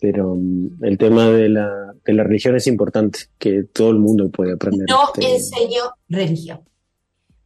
Pero 0.00 0.34
mm, 0.36 0.84
el 0.84 0.96
tema 0.98 1.26
de 1.28 1.48
la, 1.48 1.92
de 2.04 2.12
la 2.12 2.22
religión 2.22 2.54
es 2.56 2.66
importante, 2.68 3.20
que 3.38 3.64
todo 3.64 3.90
el 3.90 3.98
mundo 3.98 4.30
puede 4.30 4.52
aprender. 4.54 4.86
No 4.88 5.02
este, 5.14 5.34
enseño 5.36 5.82
religión. 6.08 6.60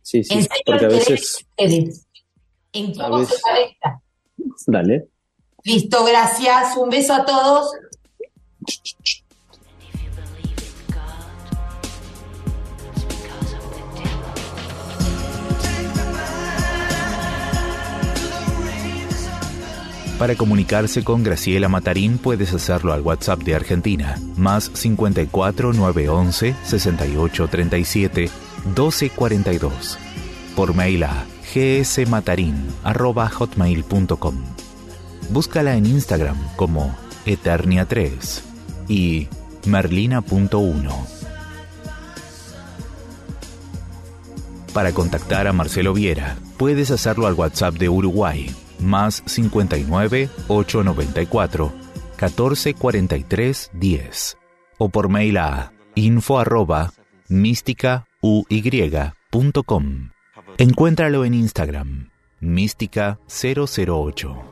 sí, 0.03 0.23
sí, 0.23 0.35
Enseño 0.35 0.61
porque 0.67 0.85
a 0.85 0.89
veces, 0.89 1.45
ustedes. 1.59 2.07
En 2.75 2.95
cómo 2.95 3.19
se 3.25 3.35
veces- 3.35 4.63
dale. 4.67 5.09
Listo, 5.65 6.05
gracias. 6.05 6.77
Un 6.77 6.91
beso 6.91 7.15
a 7.15 7.25
todos. 7.25 7.71
Para 20.23 20.37
comunicarse 20.37 21.03
con 21.03 21.25
Graciela 21.25 21.69
Matarín 21.69 22.17
puedes 22.17 22.55
hacerlo 22.55 22.93
al 22.93 23.01
WhatsApp 23.01 23.41
de 23.41 23.57
Argentina, 23.57 24.17
más 24.37 24.71
54 24.73 25.73
911 25.73 26.55
68 26.63 27.49
37 27.49 28.31
12 28.73 29.11
42. 29.11 29.99
Por 30.55 30.77
mail 30.77 31.03
a 31.03 31.27
gsmatarin.hotmail.com. 31.53 34.35
Búscala 35.31 35.77
en 35.77 35.87
Instagram 35.87 36.39
como 36.55 36.95
Eternia3 37.27 38.52
y 38.93 39.29
Merlina.1. 39.67 40.93
Para 44.75 44.93
contactar 44.93 45.47
a 45.47 45.53
Marcelo 45.53 45.93
Viera, 45.95 46.37
puedes 46.59 46.91
hacerlo 46.91 47.27
al 47.27 47.33
WhatsApp 47.35 47.75
de 47.75 47.89
Uruguay, 47.89 48.51
más 48.81 49.23
59 49.27 50.29
894 50.49 51.73
1443 52.21 53.71
10, 53.73 54.37
o 54.79 54.89
por 54.91 55.09
mail 55.09 55.39
a 55.39 55.73
info 55.95 56.39
arroba 56.39 56.93
místicauy.com. 57.29 60.11
Encuéntralo 60.59 61.25
en 61.25 61.33
Instagram, 61.35 62.11
mística008. 62.41 64.52